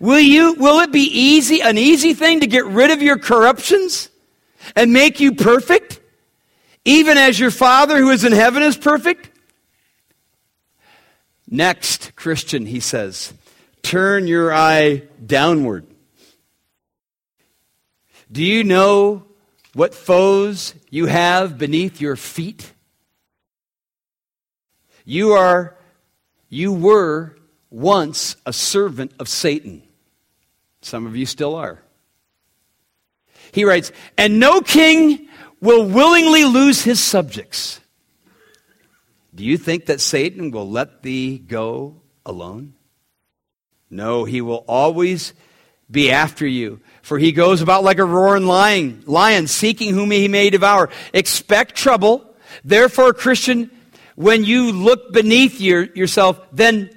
Will 0.00 0.20
you, 0.20 0.54
will 0.54 0.80
it 0.80 0.92
be 0.92 1.04
easy, 1.04 1.60
an 1.60 1.76
easy 1.76 2.14
thing 2.14 2.40
to 2.40 2.46
get 2.46 2.64
rid 2.64 2.90
of 2.90 3.02
your 3.02 3.18
corruptions 3.18 4.08
and 4.74 4.92
make 4.92 5.20
you 5.20 5.34
perfect? 5.34 6.00
Even 6.86 7.18
as 7.18 7.38
your 7.38 7.50
Father 7.50 7.98
who 7.98 8.10
is 8.10 8.22
in 8.22 8.30
heaven 8.30 8.62
is 8.62 8.76
perfect? 8.76 9.28
Next, 11.48 12.14
Christian, 12.14 12.64
he 12.64 12.78
says, 12.78 13.34
turn 13.82 14.28
your 14.28 14.54
eye 14.54 15.02
downward. 15.24 15.84
Do 18.30 18.44
you 18.44 18.62
know 18.62 19.24
what 19.74 19.96
foes 19.96 20.74
you 20.88 21.06
have 21.06 21.58
beneath 21.58 22.00
your 22.00 22.14
feet? 22.14 22.72
You 25.04 25.32
are, 25.32 25.76
you 26.48 26.72
were 26.72 27.36
once 27.68 28.36
a 28.46 28.52
servant 28.52 29.12
of 29.18 29.28
Satan. 29.28 29.82
Some 30.82 31.04
of 31.04 31.16
you 31.16 31.26
still 31.26 31.56
are. 31.56 31.82
He 33.50 33.64
writes, 33.64 33.90
and 34.16 34.38
no 34.38 34.60
king 34.60 35.28
will 35.66 35.84
willingly 35.84 36.44
lose 36.44 36.84
his 36.84 37.02
subjects. 37.02 37.80
Do 39.34 39.44
you 39.44 39.58
think 39.58 39.86
that 39.86 40.00
Satan 40.00 40.52
will 40.52 40.70
let 40.70 41.02
thee 41.02 41.38
go 41.38 42.00
alone? 42.24 42.74
No, 43.90 44.24
he 44.24 44.40
will 44.40 44.64
always 44.68 45.34
be 45.90 46.12
after 46.12 46.46
you. 46.46 46.80
For 47.02 47.18
he 47.18 47.32
goes 47.32 47.62
about 47.62 47.82
like 47.82 47.98
a 47.98 48.04
roaring 48.04 48.46
lion, 48.46 49.02
lion 49.06 49.48
seeking 49.48 49.92
whom 49.92 50.12
he 50.12 50.28
may 50.28 50.50
devour. 50.50 50.88
Expect 51.12 51.74
trouble. 51.74 52.24
Therefore, 52.64 53.12
Christian, 53.12 53.70
when 54.14 54.44
you 54.44 54.70
look 54.70 55.12
beneath 55.12 55.60
your, 55.60 55.82
yourself, 55.82 56.40
then, 56.52 56.90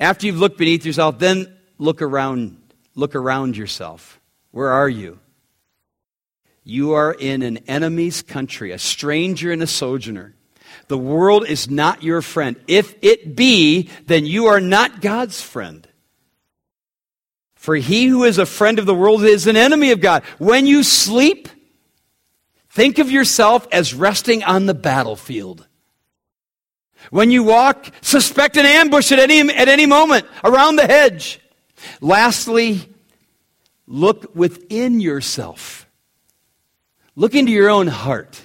after 0.00 0.26
you've 0.26 0.40
looked 0.40 0.56
beneath 0.56 0.86
yourself, 0.86 1.18
then 1.18 1.54
look 1.76 2.00
around, 2.00 2.56
look 2.94 3.14
around 3.14 3.54
yourself. 3.56 4.18
Where 4.50 4.70
are 4.70 4.88
you? 4.88 5.20
You 6.68 6.92
are 6.92 7.14
in 7.14 7.40
an 7.40 7.60
enemy's 7.66 8.20
country, 8.20 8.72
a 8.72 8.78
stranger 8.78 9.50
and 9.50 9.62
a 9.62 9.66
sojourner. 9.66 10.34
The 10.88 10.98
world 10.98 11.48
is 11.48 11.70
not 11.70 12.02
your 12.02 12.20
friend. 12.20 12.56
If 12.68 12.94
it 13.00 13.34
be, 13.34 13.88
then 14.04 14.26
you 14.26 14.48
are 14.48 14.60
not 14.60 15.00
God's 15.00 15.40
friend. 15.40 15.88
For 17.54 17.74
he 17.74 18.04
who 18.04 18.24
is 18.24 18.36
a 18.36 18.44
friend 18.44 18.78
of 18.78 18.84
the 18.84 18.94
world 18.94 19.24
is 19.24 19.46
an 19.46 19.56
enemy 19.56 19.92
of 19.92 20.02
God. 20.02 20.24
When 20.36 20.66
you 20.66 20.82
sleep, 20.82 21.48
think 22.68 22.98
of 22.98 23.10
yourself 23.10 23.66
as 23.72 23.94
resting 23.94 24.44
on 24.44 24.66
the 24.66 24.74
battlefield. 24.74 25.66
When 27.08 27.30
you 27.30 27.44
walk, 27.44 27.90
suspect 28.02 28.58
an 28.58 28.66
ambush 28.66 29.10
at 29.10 29.18
any, 29.18 29.40
at 29.40 29.68
any 29.68 29.86
moment 29.86 30.26
around 30.44 30.76
the 30.76 30.86
hedge. 30.86 31.40
Lastly, 32.02 32.94
look 33.86 34.36
within 34.36 35.00
yourself. 35.00 35.87
Look 37.18 37.34
into 37.34 37.50
your 37.50 37.68
own 37.68 37.88
heart, 37.88 38.40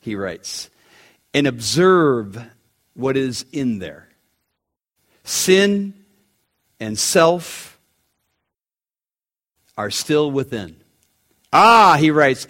he 0.00 0.16
writes, 0.16 0.68
and 1.32 1.46
observe 1.46 2.36
what 2.94 3.16
is 3.16 3.46
in 3.52 3.78
there. 3.78 4.08
Sin 5.22 5.94
and 6.80 6.98
self 6.98 7.78
are 9.78 9.92
still 9.92 10.28
within. 10.28 10.74
Ah, 11.52 11.96
he 12.00 12.10
writes, 12.10 12.48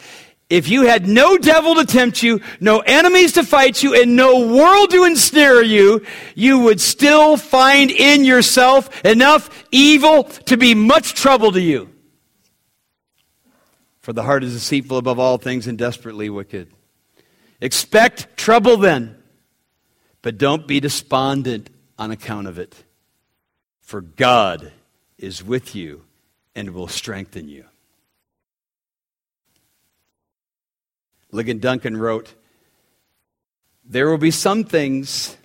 if 0.48 0.66
you 0.70 0.86
had 0.86 1.06
no 1.06 1.36
devil 1.36 1.74
to 1.74 1.84
tempt 1.84 2.22
you, 2.22 2.40
no 2.58 2.78
enemies 2.78 3.32
to 3.32 3.44
fight 3.44 3.82
you, 3.82 4.00
and 4.00 4.16
no 4.16 4.46
world 4.46 4.92
to 4.92 5.04
ensnare 5.04 5.62
you, 5.62 6.06
you 6.34 6.60
would 6.60 6.80
still 6.80 7.36
find 7.36 7.90
in 7.90 8.24
yourself 8.24 9.04
enough 9.04 9.66
evil 9.70 10.24
to 10.24 10.56
be 10.56 10.74
much 10.74 11.12
trouble 11.12 11.52
to 11.52 11.60
you. 11.60 11.90
For 14.06 14.12
the 14.12 14.22
heart 14.22 14.44
is 14.44 14.52
deceitful 14.52 14.98
above 14.98 15.18
all 15.18 15.36
things 15.36 15.66
and 15.66 15.76
desperately 15.76 16.30
wicked. 16.30 16.72
Expect 17.60 18.36
trouble 18.36 18.76
then, 18.76 19.20
but 20.22 20.38
don't 20.38 20.68
be 20.68 20.78
despondent 20.78 21.70
on 21.98 22.12
account 22.12 22.46
of 22.46 22.56
it. 22.56 22.84
For 23.80 24.00
God 24.00 24.70
is 25.18 25.42
with 25.42 25.74
you 25.74 26.04
and 26.54 26.70
will 26.70 26.86
strengthen 26.86 27.48
you. 27.48 27.64
Ligon 31.32 31.60
Duncan 31.60 31.96
wrote, 31.96 32.32
There 33.84 34.08
will 34.08 34.18
be 34.18 34.30
some 34.30 34.62
things 34.62 35.36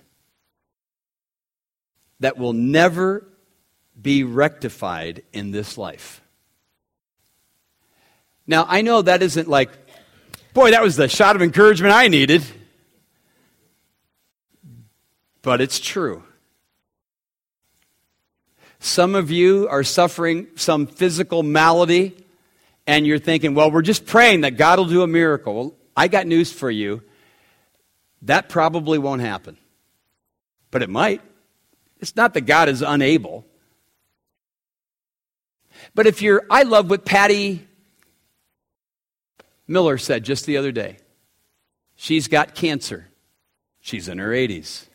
that 2.20 2.38
will 2.38 2.52
never 2.52 3.26
be 4.00 4.22
rectified 4.22 5.24
in 5.32 5.50
this 5.50 5.76
life. 5.76 6.21
Now, 8.46 8.66
I 8.68 8.82
know 8.82 9.02
that 9.02 9.22
isn't 9.22 9.48
like, 9.48 9.70
boy, 10.52 10.72
that 10.72 10.82
was 10.82 10.96
the 10.96 11.08
shot 11.08 11.36
of 11.36 11.42
encouragement 11.42 11.94
I 11.94 12.08
needed. 12.08 12.44
But 15.42 15.60
it's 15.60 15.80
true. 15.80 16.22
Some 18.78 19.14
of 19.14 19.30
you 19.30 19.68
are 19.68 19.84
suffering 19.84 20.48
some 20.56 20.86
physical 20.86 21.42
malady 21.42 22.16
and 22.86 23.06
you're 23.06 23.18
thinking, 23.18 23.54
well, 23.54 23.70
we're 23.70 23.82
just 23.82 24.06
praying 24.06 24.40
that 24.40 24.56
God 24.56 24.78
will 24.78 24.86
do 24.86 25.02
a 25.02 25.06
miracle. 25.06 25.54
Well, 25.54 25.74
I 25.96 26.08
got 26.08 26.26
news 26.26 26.52
for 26.52 26.70
you. 26.70 27.02
That 28.22 28.48
probably 28.48 28.98
won't 28.98 29.20
happen. 29.20 29.56
But 30.70 30.82
it 30.82 30.90
might. 30.90 31.20
It's 32.00 32.16
not 32.16 32.34
that 32.34 32.42
God 32.42 32.68
is 32.68 32.82
unable. 32.82 33.46
But 35.94 36.06
if 36.06 36.22
you're, 36.22 36.44
I 36.50 36.62
love 36.62 36.90
what 36.90 37.04
Patty 37.04 37.66
Miller 39.72 39.98
said 39.98 40.24
just 40.24 40.46
the 40.46 40.56
other 40.56 40.70
day. 40.70 40.98
She's 41.96 42.28
got 42.28 42.54
cancer. 42.54 43.08
She's 43.80 44.08
in 44.08 44.18
her 44.18 44.30
80s. 44.30 44.86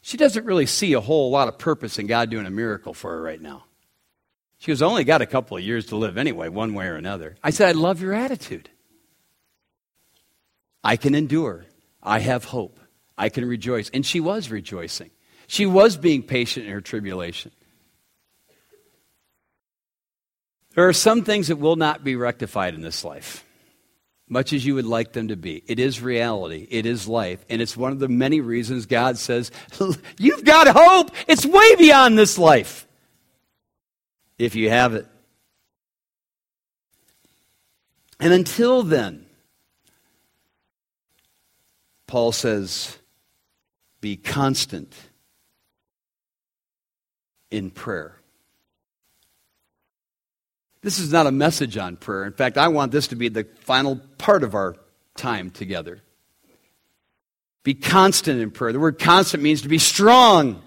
She 0.00 0.16
doesn't 0.16 0.44
really 0.44 0.66
see 0.66 0.94
a 0.94 1.00
whole 1.00 1.30
lot 1.30 1.48
of 1.48 1.58
purpose 1.58 1.98
in 1.98 2.06
God 2.06 2.30
doing 2.30 2.46
a 2.46 2.50
miracle 2.50 2.94
for 2.94 3.10
her 3.10 3.22
right 3.22 3.40
now. 3.40 3.64
She 4.58 4.70
has 4.70 4.80
only 4.80 5.04
got 5.04 5.22
a 5.22 5.26
couple 5.26 5.56
of 5.56 5.62
years 5.62 5.86
to 5.86 5.96
live 5.96 6.16
anyway, 6.16 6.48
one 6.48 6.72
way 6.74 6.86
or 6.86 6.94
another. 6.94 7.36
I 7.42 7.50
said, 7.50 7.68
I 7.68 7.72
love 7.72 8.00
your 8.00 8.14
attitude. 8.14 8.70
I 10.84 10.96
can 10.96 11.14
endure. 11.14 11.64
I 12.02 12.20
have 12.20 12.44
hope. 12.44 12.78
I 13.18 13.28
can 13.28 13.44
rejoice. 13.44 13.90
And 13.90 14.04
she 14.06 14.20
was 14.20 14.50
rejoicing. 14.50 15.10
She 15.46 15.66
was 15.66 15.96
being 15.96 16.22
patient 16.22 16.66
in 16.66 16.72
her 16.72 16.80
tribulation. 16.80 17.50
There 20.74 20.88
are 20.88 20.92
some 20.92 21.22
things 21.22 21.48
that 21.48 21.56
will 21.56 21.76
not 21.76 22.02
be 22.02 22.16
rectified 22.16 22.74
in 22.74 22.80
this 22.80 23.04
life, 23.04 23.44
much 24.28 24.52
as 24.52 24.64
you 24.64 24.74
would 24.74 24.86
like 24.86 25.12
them 25.12 25.28
to 25.28 25.36
be. 25.36 25.62
It 25.66 25.78
is 25.78 26.00
reality, 26.00 26.66
it 26.70 26.86
is 26.86 27.06
life, 27.06 27.44
and 27.48 27.60
it's 27.60 27.76
one 27.76 27.92
of 27.92 27.98
the 27.98 28.08
many 28.08 28.40
reasons 28.40 28.86
God 28.86 29.18
says, 29.18 29.50
You've 30.18 30.44
got 30.44 30.68
hope. 30.68 31.10
It's 31.28 31.44
way 31.44 31.76
beyond 31.76 32.18
this 32.18 32.38
life 32.38 32.86
if 34.38 34.54
you 34.54 34.70
have 34.70 34.94
it. 34.94 35.06
And 38.18 38.32
until 38.32 38.82
then, 38.82 39.26
Paul 42.06 42.30
says, 42.30 42.98
be 44.00 44.16
constant 44.16 44.94
in 47.50 47.70
prayer. 47.70 48.21
This 50.82 50.98
is 50.98 51.12
not 51.12 51.26
a 51.26 51.32
message 51.32 51.76
on 51.76 51.96
prayer. 51.96 52.24
In 52.24 52.32
fact, 52.32 52.58
I 52.58 52.68
want 52.68 52.90
this 52.90 53.08
to 53.08 53.16
be 53.16 53.28
the 53.28 53.46
final 53.60 54.00
part 54.18 54.42
of 54.42 54.54
our 54.54 54.76
time 55.16 55.50
together. 55.50 56.02
Be 57.62 57.74
constant 57.74 58.40
in 58.40 58.50
prayer. 58.50 58.72
The 58.72 58.80
word 58.80 58.98
constant 58.98 59.42
means 59.42 59.62
to 59.62 59.68
be 59.68 59.78
strong. 59.78 60.60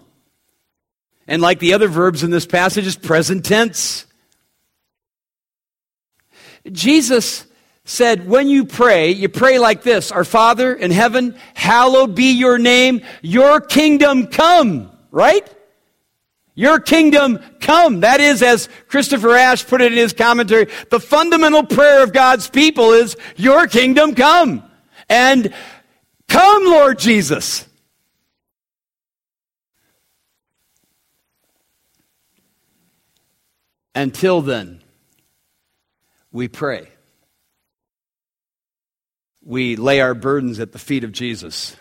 And 1.28 1.42
like 1.42 1.60
the 1.60 1.74
other 1.74 1.90
verbs 1.90 2.24
in 2.24 2.32
this 2.32 2.46
passage, 2.46 2.88
is 2.88 2.96
present 2.96 3.44
tense. 3.44 4.06
Jesus 6.72 7.46
said, 7.84 8.28
when 8.28 8.48
you 8.48 8.66
pray, 8.66 9.12
you 9.12 9.28
pray 9.30 9.60
like 9.60 9.84
this 9.84 10.12
Our 10.12 10.24
Father 10.24 10.74
in 10.74 10.92
heaven, 10.92 11.38
hallowed 11.54 12.16
be 12.16 12.32
your 12.32 12.58
name, 12.58 13.02
your 13.22 13.60
kingdom 13.60 14.28
come, 14.28 14.92
right? 15.12 15.48
Your 16.56 16.80
kingdom 16.80 17.40
come. 17.60 18.00
That 18.00 18.22
is, 18.22 18.42
as 18.42 18.70
Christopher 18.88 19.36
Ash 19.36 19.68
put 19.68 19.82
it 19.82 19.92
in 19.92 19.98
his 19.98 20.14
commentary, 20.14 20.68
the 20.90 21.02
fundamental 21.02 21.64
prayer 21.64 22.02
of 22.02 22.14
God's 22.14 22.50
people 22.50 22.94
is, 22.94 23.18
Your 23.36 23.68
kingdom 23.68 24.16
come. 24.16 24.64
And 25.10 25.54
come, 26.30 26.64
Lord 26.64 26.98
Jesus. 26.98 27.68
Until 33.94 34.42
then, 34.42 34.82
we 36.32 36.48
pray. 36.48 36.90
We 39.42 39.76
lay 39.76 40.02
our 40.02 40.14
burdens 40.14 40.60
at 40.60 40.72
the 40.72 40.80
feet 40.80 41.04
of 41.04 41.12
Jesus 41.12 41.76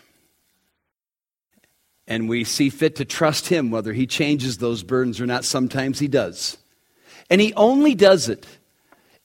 and 2.06 2.28
we 2.28 2.44
see 2.44 2.70
fit 2.70 2.96
to 2.96 3.04
trust 3.04 3.48
Him 3.48 3.70
whether 3.70 3.92
He 3.92 4.06
changes 4.06 4.58
those 4.58 4.82
burdens 4.82 5.20
or 5.20 5.26
not. 5.26 5.44
Sometimes 5.44 5.98
He 5.98 6.08
does. 6.08 6.58
And 7.30 7.40
He 7.40 7.54
only 7.54 7.94
does 7.94 8.28
it 8.28 8.46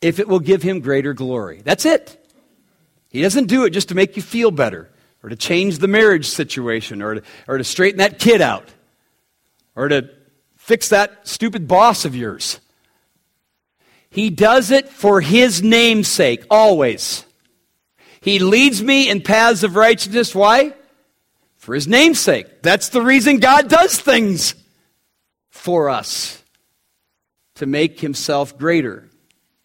if 0.02 0.20
it 0.20 0.28
will 0.28 0.40
give 0.40 0.64
Him 0.64 0.80
greater 0.80 1.14
glory. 1.14 1.62
That's 1.64 1.86
it. 1.86 2.16
He 3.10 3.22
doesn't 3.22 3.48
do 3.48 3.66
it 3.66 3.72
just 3.72 3.90
to 3.90 3.96
make 3.96 4.16
you 4.16 4.22
feel 4.22 4.52
better 4.52 4.90
or 5.24 5.30
to 5.30 5.36
change 5.36 5.80
the 5.80 5.88
marriage 5.88 6.28
situation 6.28 7.02
or 7.02 7.16
to, 7.16 7.24
or 7.48 7.58
to 7.58 7.64
straighten 7.64 7.98
that 7.98 8.20
kid 8.20 8.42
out 8.42 8.70
or 9.76 9.88
to 9.90 10.10
fix 10.56 10.90
that 10.90 11.28
stupid 11.28 11.68
boss 11.68 12.06
of 12.06 12.16
yours. 12.16 12.60
He 14.10 14.30
does 14.30 14.72
it 14.72 14.90
for 14.90 15.22
His 15.22 15.62
name's 15.62 16.08
sake, 16.08 16.46
always. 16.50 17.26
He 18.22 18.40
leads 18.40 18.82
me 18.82 19.10
in 19.10 19.22
paths 19.22 19.64
of 19.64 19.76
righteousness. 19.76 20.34
Why? 20.34 20.74
For 21.70 21.76
his 21.76 21.88
namesake. 21.88 22.64
That's 22.64 22.90
the 22.90 23.04
reason 23.04 23.38
God 23.38 23.70
does 23.70 24.02
things 24.02 24.56
for 25.52 25.88
us 25.88 26.44
to 27.54 27.68
make 27.68 28.00
himself 28.00 28.58
greater 28.58 29.08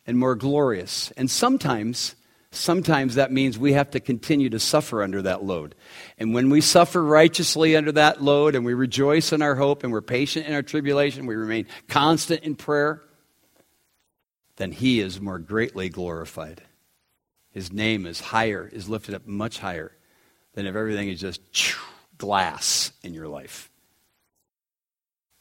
and 0.06 0.18
more 0.18 0.34
glorious. 0.34 1.12
And 1.12 1.30
sometimes, 1.30 2.14
sometimes 2.50 3.14
that 3.14 3.32
means 3.32 3.58
we 3.58 3.72
have 3.72 3.92
to 3.92 4.00
continue 4.00 4.50
to 4.50 4.58
suffer 4.58 5.02
under 5.02 5.22
that 5.22 5.44
load. 5.44 5.76
And 6.18 6.34
when 6.34 6.50
we 6.50 6.60
suffer 6.60 7.02
righteously 7.02 7.74
under 7.74 7.92
that 7.92 8.22
load 8.22 8.54
and 8.54 8.66
we 8.66 8.74
rejoice 8.74 9.32
in 9.32 9.40
our 9.40 9.54
hope 9.54 9.82
and 9.82 9.90
we're 9.90 10.02
patient 10.02 10.46
in 10.46 10.52
our 10.52 10.60
tribulation, 10.60 11.24
we 11.24 11.36
remain 11.36 11.66
constant 11.88 12.42
in 12.42 12.54
prayer, 12.54 13.00
then 14.56 14.72
he 14.72 15.00
is 15.00 15.22
more 15.22 15.38
greatly 15.38 15.88
glorified. 15.88 16.60
His 17.50 17.72
name 17.72 18.04
is 18.04 18.20
higher, 18.20 18.68
is 18.70 18.90
lifted 18.90 19.14
up 19.14 19.26
much 19.26 19.58
higher 19.58 19.96
than 20.52 20.66
if 20.66 20.76
everything 20.76 21.08
is 21.08 21.18
just 21.18 21.40
glass 22.18 22.92
in 23.02 23.14
your 23.14 23.28
life. 23.28 23.70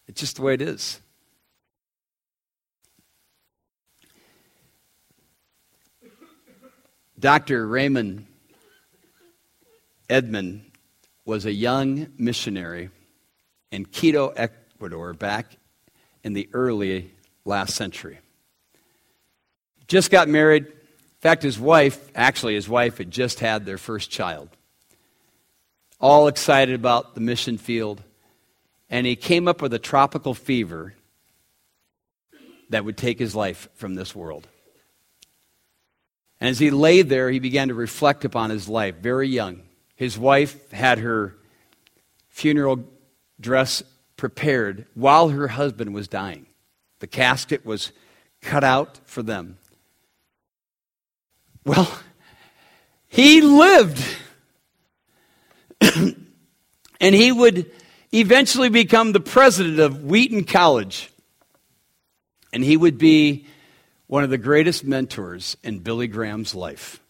It's 0.07 0.19
just 0.19 0.37
the 0.37 0.41
way 0.41 0.53
it 0.53 0.61
is. 0.61 0.99
Dr. 7.19 7.65
Raymond 7.65 8.25
Edman 10.09 10.61
was 11.25 11.45
a 11.45 11.53
young 11.53 12.11
missionary 12.17 12.89
in 13.71 13.85
Quito, 13.85 14.29
Ecuador, 14.29 15.13
back 15.13 15.55
in 16.23 16.33
the 16.33 16.49
early 16.51 17.11
last 17.45 17.75
century. 17.75 18.19
Just 19.87 20.11
got 20.11 20.27
married. 20.27 20.65
In 20.65 20.73
fact, 21.21 21.43
his 21.43 21.57
wife, 21.57 22.11
actually, 22.13 22.55
his 22.55 22.67
wife 22.67 22.97
had 22.97 23.09
just 23.09 23.39
had 23.39 23.65
their 23.65 23.77
first 23.77 24.11
child 24.11 24.49
all 26.03 26.27
excited 26.27 26.75
about 26.75 27.15
the 27.15 27.21
mission 27.21 27.57
field. 27.57 28.03
And 28.89 29.07
he 29.07 29.15
came 29.15 29.47
up 29.47 29.61
with 29.61 29.73
a 29.73 29.79
tropical 29.79 30.33
fever 30.33 30.93
that 32.69 32.83
would 32.83 32.97
take 32.97 33.19
his 33.19 33.33
life 33.33 33.69
from 33.75 33.95
this 33.95 34.13
world. 34.13 34.45
And 36.41 36.49
as 36.49 36.59
he 36.59 36.71
lay 36.71 37.03
there, 37.03 37.31
he 37.31 37.39
began 37.39 37.69
to 37.69 37.73
reflect 37.73 38.25
upon 38.25 38.49
his 38.49 38.67
life, 38.67 38.95
very 38.95 39.29
young. 39.29 39.61
His 39.95 40.19
wife 40.19 40.69
had 40.71 40.99
her 40.99 41.37
funeral 42.27 42.83
dress 43.39 43.81
prepared 44.17 44.85
while 44.95 45.29
her 45.29 45.47
husband 45.47 45.93
was 45.93 46.09
dying. 46.09 46.47
The 46.99 47.07
casket 47.07 47.65
was 47.65 47.93
cut 48.41 48.65
out 48.65 48.99
for 49.05 49.23
them. 49.23 49.57
Well, 51.65 51.89
he 53.07 53.39
lived 53.39 54.03
and 57.03 57.13
he 57.13 57.33
would 57.33 57.69
eventually 58.13 58.69
become 58.69 59.11
the 59.11 59.19
president 59.19 59.77
of 59.77 60.05
Wheaton 60.05 60.45
College. 60.45 61.11
And 62.53 62.63
he 62.63 62.77
would 62.77 62.97
be 62.97 63.45
one 64.07 64.23
of 64.23 64.29
the 64.29 64.37
greatest 64.37 64.85
mentors 64.85 65.57
in 65.63 65.79
Billy 65.79 66.07
Graham's 66.07 66.55
life. 66.55 67.01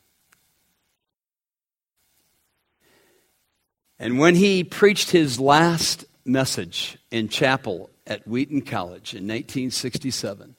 And 4.00 4.18
when 4.18 4.34
he 4.34 4.64
preached 4.64 5.12
his 5.12 5.40
last 5.40 6.06
message 6.26 6.98
in 7.12 7.30
chapel 7.30 7.92
at 8.08 8.28
Wheaton 8.28 8.64
College 8.64 9.14
in 9.14 9.26
1967, 9.28 10.56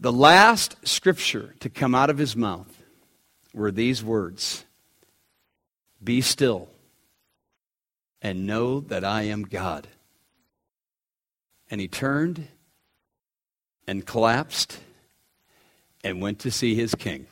the 0.00 0.12
last 0.12 0.76
scripture 0.82 1.54
to 1.60 1.68
come 1.68 1.94
out 1.94 2.08
of 2.08 2.16
his 2.16 2.34
mouth 2.34 2.82
were 3.52 3.70
these 3.70 4.02
words 4.02 4.64
be 6.02 6.20
still 6.20 6.68
and 8.22 8.46
know 8.46 8.80
that 8.80 9.04
I 9.04 9.22
am 9.22 9.42
God. 9.42 9.88
And 11.70 11.80
he 11.80 11.88
turned 11.88 12.48
and 13.86 14.04
collapsed 14.04 14.78
and 16.04 16.20
went 16.20 16.40
to 16.40 16.50
see 16.50 16.74
his 16.74 16.94
king. 16.94 17.26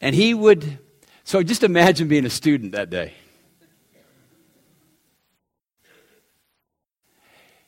And 0.00 0.14
he 0.14 0.34
would, 0.34 0.78
so 1.24 1.42
just 1.42 1.62
imagine 1.62 2.08
being 2.08 2.26
a 2.26 2.30
student 2.30 2.72
that 2.72 2.90
day. 2.90 3.14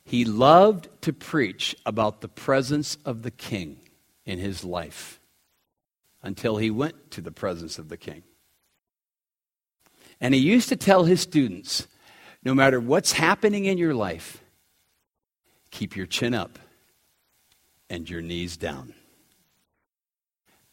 He 0.04 0.24
loved 0.24 0.88
to 1.02 1.12
preach 1.12 1.76
about 1.84 2.22
the 2.22 2.28
presence 2.28 2.96
of 3.04 3.22
the 3.22 3.30
king 3.30 3.78
in 4.24 4.38
his 4.38 4.64
life 4.64 5.17
until 6.22 6.56
he 6.56 6.70
went 6.70 7.10
to 7.12 7.20
the 7.20 7.30
presence 7.30 7.78
of 7.78 7.88
the 7.88 7.96
king. 7.96 8.22
And 10.20 10.34
he 10.34 10.40
used 10.40 10.68
to 10.68 10.76
tell 10.76 11.04
his 11.04 11.20
students 11.20 11.86
no 12.44 12.54
matter 12.54 12.80
what's 12.80 13.12
happening 13.12 13.64
in 13.64 13.78
your 13.78 13.94
life, 13.94 14.42
keep 15.70 15.96
your 15.96 16.06
chin 16.06 16.34
up 16.34 16.58
and 17.90 18.08
your 18.08 18.22
knees 18.22 18.56
down 18.56 18.94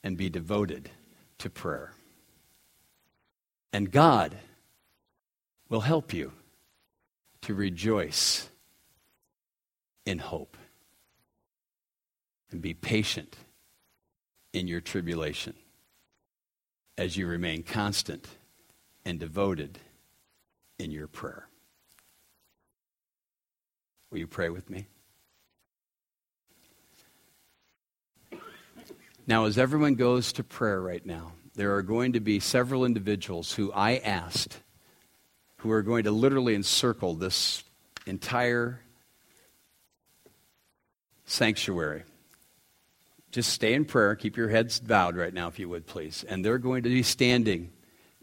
and 0.04 0.18
be 0.18 0.30
devoted 0.30 0.90
to 1.40 1.50
prayer. 1.50 1.94
And 3.74 3.92
God 3.92 4.38
will 5.70 5.82
help 5.82 6.14
you 6.14 6.32
to 7.42 7.54
rejoice 7.54 8.50
in 10.06 10.20
hope 10.20 10.58
and 12.52 12.62
be 12.62 12.74
patient 12.74 13.36
in 14.56 14.70
your 14.70 14.80
tribulation 14.80 15.54
as 16.98 17.18
you 17.18 17.28
remain 17.28 17.62
constant 17.62 18.26
and 19.04 19.20
devoted 19.20 19.78
in 20.80 20.92
your 20.92 21.08
prayer. 21.08 21.50
Will 24.10 24.20
you 24.20 24.28
pray 24.28 24.50
with 24.50 24.70
me? 24.70 24.88
Now, 29.28 29.44
as 29.44 29.58
everyone 29.58 29.96
goes 29.96 30.32
to 30.34 30.44
prayer 30.44 30.80
right 30.80 31.06
now, 31.06 31.34
there 31.56 31.76
are 31.76 31.82
going 31.82 32.14
to 32.14 32.22
be 32.22 32.40
several 32.40 32.86
individuals 32.86 33.52
who 33.52 33.74
I 33.74 33.98
asked 33.98 34.62
who 35.58 35.72
are 35.72 35.82
going 35.82 36.06
to 36.06 36.12
literally 36.12 36.56
encircle 36.56 37.16
this 37.16 37.64
entire 38.06 38.80
sanctuary. 41.26 42.04
Just 43.36 43.52
stay 43.52 43.74
in 43.74 43.84
prayer. 43.84 44.16
Keep 44.16 44.38
your 44.38 44.48
heads 44.48 44.80
bowed 44.80 45.18
right 45.18 45.34
now, 45.34 45.50
if 45.50 45.60
you 45.60 45.68
would, 45.68 45.86
please. 45.86 46.24
And 46.30 46.46
they're 46.46 46.58
going 46.58 46.84
to 46.84 46.90
be 46.90 47.04
standing 47.04 47.70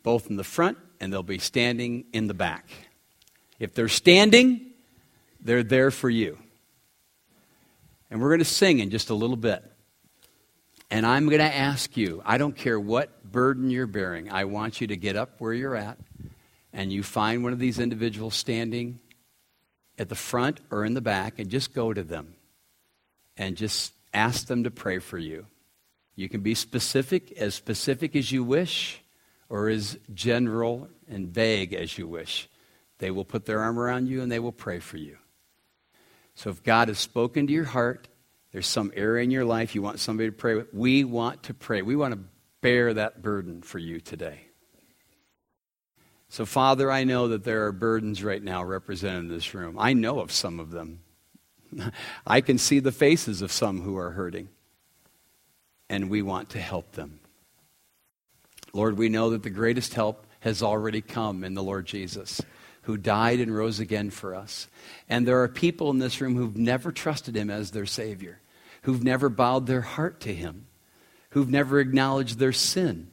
both 0.02 0.30
in 0.30 0.36
the 0.36 0.42
front 0.42 0.78
and 1.00 1.12
they'll 1.12 1.22
be 1.22 1.36
standing 1.36 2.06
in 2.14 2.28
the 2.28 2.34
back. 2.34 2.70
If 3.58 3.74
they're 3.74 3.88
standing, 3.88 4.70
they're 5.38 5.62
there 5.62 5.90
for 5.90 6.08
you. 6.08 6.38
And 8.10 8.22
we're 8.22 8.30
going 8.30 8.38
to 8.38 8.46
sing 8.46 8.78
in 8.78 8.88
just 8.88 9.10
a 9.10 9.14
little 9.14 9.36
bit. 9.36 9.62
And 10.90 11.04
I'm 11.04 11.26
going 11.26 11.40
to 11.40 11.54
ask 11.54 11.94
you 11.94 12.22
I 12.24 12.38
don't 12.38 12.56
care 12.56 12.80
what 12.80 13.30
burden 13.30 13.68
you're 13.68 13.86
bearing, 13.86 14.32
I 14.32 14.46
want 14.46 14.80
you 14.80 14.86
to 14.86 14.96
get 14.96 15.14
up 15.14 15.42
where 15.42 15.52
you're 15.52 15.76
at 15.76 15.98
and 16.72 16.90
you 16.90 17.02
find 17.02 17.44
one 17.44 17.52
of 17.52 17.58
these 17.58 17.78
individuals 17.78 18.34
standing 18.34 18.98
at 19.98 20.08
the 20.08 20.14
front 20.14 20.60
or 20.70 20.86
in 20.86 20.94
the 20.94 21.02
back 21.02 21.38
and 21.38 21.50
just 21.50 21.74
go 21.74 21.92
to 21.92 22.02
them 22.02 22.32
and 23.36 23.58
just 23.58 23.92
ask 24.12 24.46
them 24.46 24.64
to 24.64 24.70
pray 24.70 24.98
for 24.98 25.18
you. 25.18 25.46
You 26.14 26.28
can 26.28 26.40
be 26.40 26.54
specific, 26.54 27.32
as 27.32 27.54
specific 27.54 28.14
as 28.14 28.30
you 28.30 28.44
wish, 28.44 29.02
or 29.48 29.68
as 29.68 29.98
general 30.12 30.88
and 31.08 31.28
vague 31.28 31.74
as 31.74 31.96
you 31.98 32.06
wish. 32.06 32.48
They 32.98 33.10
will 33.10 33.24
put 33.24 33.46
their 33.46 33.60
arm 33.60 33.78
around 33.78 34.06
you 34.06 34.22
and 34.22 34.30
they 34.30 34.38
will 34.38 34.52
pray 34.52 34.78
for 34.78 34.96
you. 34.96 35.18
So 36.34 36.50
if 36.50 36.62
God 36.62 36.88
has 36.88 36.98
spoken 36.98 37.46
to 37.46 37.52
your 37.52 37.64
heart, 37.64 38.08
there's 38.52 38.66
some 38.66 38.92
area 38.94 39.24
in 39.24 39.30
your 39.30 39.44
life 39.44 39.74
you 39.74 39.82
want 39.82 39.98
somebody 39.98 40.28
to 40.28 40.36
pray 40.36 40.54
with, 40.54 40.72
we 40.72 41.04
want 41.04 41.44
to 41.44 41.54
pray. 41.54 41.82
We 41.82 41.96
want 41.96 42.14
to 42.14 42.20
bear 42.60 42.94
that 42.94 43.22
burden 43.22 43.62
for 43.62 43.78
you 43.78 44.00
today. 44.00 44.46
So, 46.28 46.46
Father, 46.46 46.90
I 46.90 47.04
know 47.04 47.28
that 47.28 47.44
there 47.44 47.66
are 47.66 47.72
burdens 47.72 48.24
right 48.24 48.42
now 48.42 48.64
represented 48.64 49.24
in 49.24 49.28
this 49.28 49.52
room. 49.52 49.76
I 49.78 49.92
know 49.92 50.20
of 50.20 50.32
some 50.32 50.60
of 50.60 50.70
them. 50.70 51.00
I 52.26 52.40
can 52.40 52.58
see 52.58 52.80
the 52.80 52.92
faces 52.92 53.42
of 53.42 53.52
some 53.52 53.82
who 53.82 53.96
are 53.96 54.10
hurting, 54.10 54.48
and 55.88 56.10
we 56.10 56.22
want 56.22 56.50
to 56.50 56.60
help 56.60 56.92
them. 56.92 57.20
Lord, 58.72 58.96
we 58.96 59.08
know 59.08 59.30
that 59.30 59.42
the 59.42 59.50
greatest 59.50 59.94
help 59.94 60.26
has 60.40 60.62
already 60.62 61.00
come 61.00 61.44
in 61.44 61.54
the 61.54 61.62
Lord 61.62 61.86
Jesus, 61.86 62.40
who 62.82 62.96
died 62.96 63.38
and 63.38 63.54
rose 63.54 63.78
again 63.78 64.10
for 64.10 64.34
us. 64.34 64.66
And 65.08 65.26
there 65.26 65.42
are 65.42 65.48
people 65.48 65.90
in 65.90 65.98
this 65.98 66.20
room 66.20 66.36
who've 66.36 66.56
never 66.56 66.90
trusted 66.90 67.36
him 67.36 67.50
as 67.50 67.70
their 67.70 67.86
Savior, 67.86 68.40
who've 68.82 69.04
never 69.04 69.28
bowed 69.28 69.66
their 69.66 69.82
heart 69.82 70.20
to 70.20 70.34
him, 70.34 70.66
who've 71.30 71.50
never 71.50 71.78
acknowledged 71.78 72.38
their 72.38 72.52
sin 72.52 73.11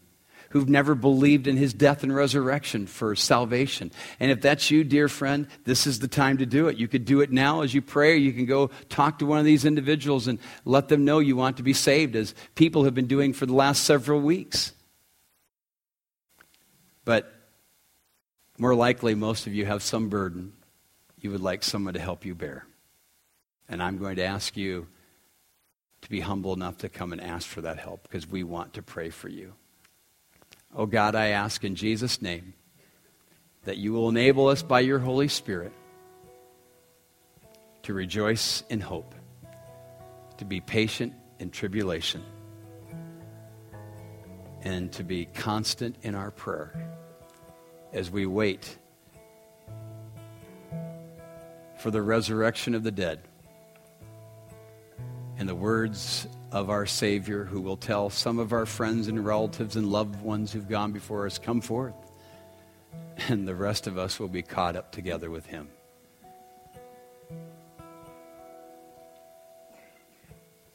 who've 0.50 0.70
never 0.70 0.96
believed 0.96 1.48
in 1.48 1.58
his 1.58 1.74
death 1.74 2.04
and 2.04 2.14
resurrection 2.14 2.88
for 2.88 3.16
salvation. 3.16 3.92
And 4.20 4.32
if 4.32 4.42
that's 4.42 4.72
you, 4.72 4.84
dear 4.84 5.08
friend, 5.08 5.48
this 5.66 5.88
is 5.88 6.00
the 6.00 6.08
time 6.08 6.38
to 6.40 6.46
do 6.46 6.68
it. 6.68 6.78
You 6.78 6.88
could 6.88 7.06
do 7.06 7.22
it 7.22 7.32
now 7.32 7.62
as 7.62 7.74
you 7.74 7.82
pray. 7.82 8.14
Or 8.14 8.18
you 8.18 8.34
can 8.34 8.46
go 8.46 8.70
talk 8.90 9.20
to 9.20 9.26
one 9.26 9.40
of 9.40 9.46
these 9.46 9.66
individuals 9.66 10.28
and 10.28 10.40
let 10.66 10.88
them 10.90 11.06
know 11.06 11.20
you 11.20 11.36
want 11.36 11.58
to 11.58 11.64
be 11.64 11.74
saved, 11.74 12.16
as 12.16 12.34
people 12.56 12.84
have 12.84 12.96
been 12.96 13.08
doing 13.08 13.34
for 13.34 13.46
the 13.46 13.54
last 13.54 13.84
several 13.84 14.20
weeks. 14.20 14.74
But 17.06 17.34
more 18.58 18.76
likely, 18.76 19.16
most 19.16 19.48
of 19.48 19.54
you 19.54 19.66
have 19.66 19.84
some 19.84 20.10
burden 20.10 20.54
you 21.22 21.32
would 21.32 21.42
like 21.42 21.64
someone 21.64 21.94
to 21.94 22.00
help 22.00 22.26
you 22.26 22.34
bear. 22.34 22.66
And 23.68 23.84
I'm 23.84 23.98
going 23.98 24.16
to 24.18 24.24
ask 24.24 24.56
you 24.58 24.88
to 26.02 26.10
be 26.10 26.22
humble 26.22 26.54
enough 26.54 26.78
to 26.80 26.90
come 26.90 27.12
and 27.12 27.22
ask 27.22 27.48
for 27.48 27.62
that 27.62 27.78
help 27.78 28.04
because 28.04 28.28
we 28.28 28.44
want 28.44 28.74
to 28.74 28.82
pray 28.82 29.10
for 29.10 29.28
you. 29.28 29.54
Oh 30.76 30.86
God, 30.86 31.16
I 31.16 31.30
ask 31.30 31.64
in 31.64 31.76
Jesus' 31.76 32.22
name 32.22 32.54
that 33.64 33.78
you 33.78 33.92
will 33.92 34.08
enable 34.08 34.48
us 34.48 34.62
by 34.62 34.82
your 34.82 35.00
Holy 35.00 35.28
Spirit 35.28 35.74
to 37.84 37.94
rejoice 37.94 38.64
in 38.70 38.80
hope, 38.80 39.16
to 40.38 40.46
be 40.46 40.62
patient 40.62 41.14
in 41.40 41.50
tribulation, 41.50 42.24
and 44.62 44.92
to 44.94 45.04
be 45.04 45.26
constant 45.26 45.96
in 46.04 46.14
our 46.14 46.32
prayer 46.32 46.72
as 47.92 48.12
we 48.12 48.28
wait 48.28 48.78
for 51.80 51.90
the 51.90 52.02
resurrection 52.02 52.76
of 52.76 52.84
the 52.84 52.92
dead. 52.92 53.22
And 55.38 55.50
the 55.50 55.56
words 55.56 56.28
of 56.52 56.70
our 56.70 56.86
Savior 56.86 57.44
who 57.44 57.62
will 57.62 57.78
tell 57.78 58.10
some 58.10 58.40
of 58.40 58.54
our 58.54 58.66
friends 58.66 59.08
and 59.08 59.24
relatives 59.24 59.76
and 59.76 59.92
loved 59.92 60.22
ones 60.22 60.52
who've 60.52 60.68
gone 60.68 60.92
before 60.92 61.26
us, 61.26 61.38
Come 61.38 61.62
forth. 61.62 61.94
And 63.28 63.48
the 63.48 63.56
rest 63.56 63.86
of 63.88 63.98
us 63.98 64.20
will 64.20 64.30
be 64.30 64.42
caught 64.42 64.76
up 64.76 64.92
together 64.92 65.30
with 65.30 65.46
Him. 65.46 65.68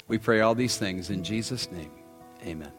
We 0.07 0.18
pray 0.18 0.41
all 0.41 0.55
these 0.55 0.77
things 0.77 1.11
in 1.11 1.25
Jesus' 1.25 1.70
name. 1.72 1.91
Amen. 2.45 2.72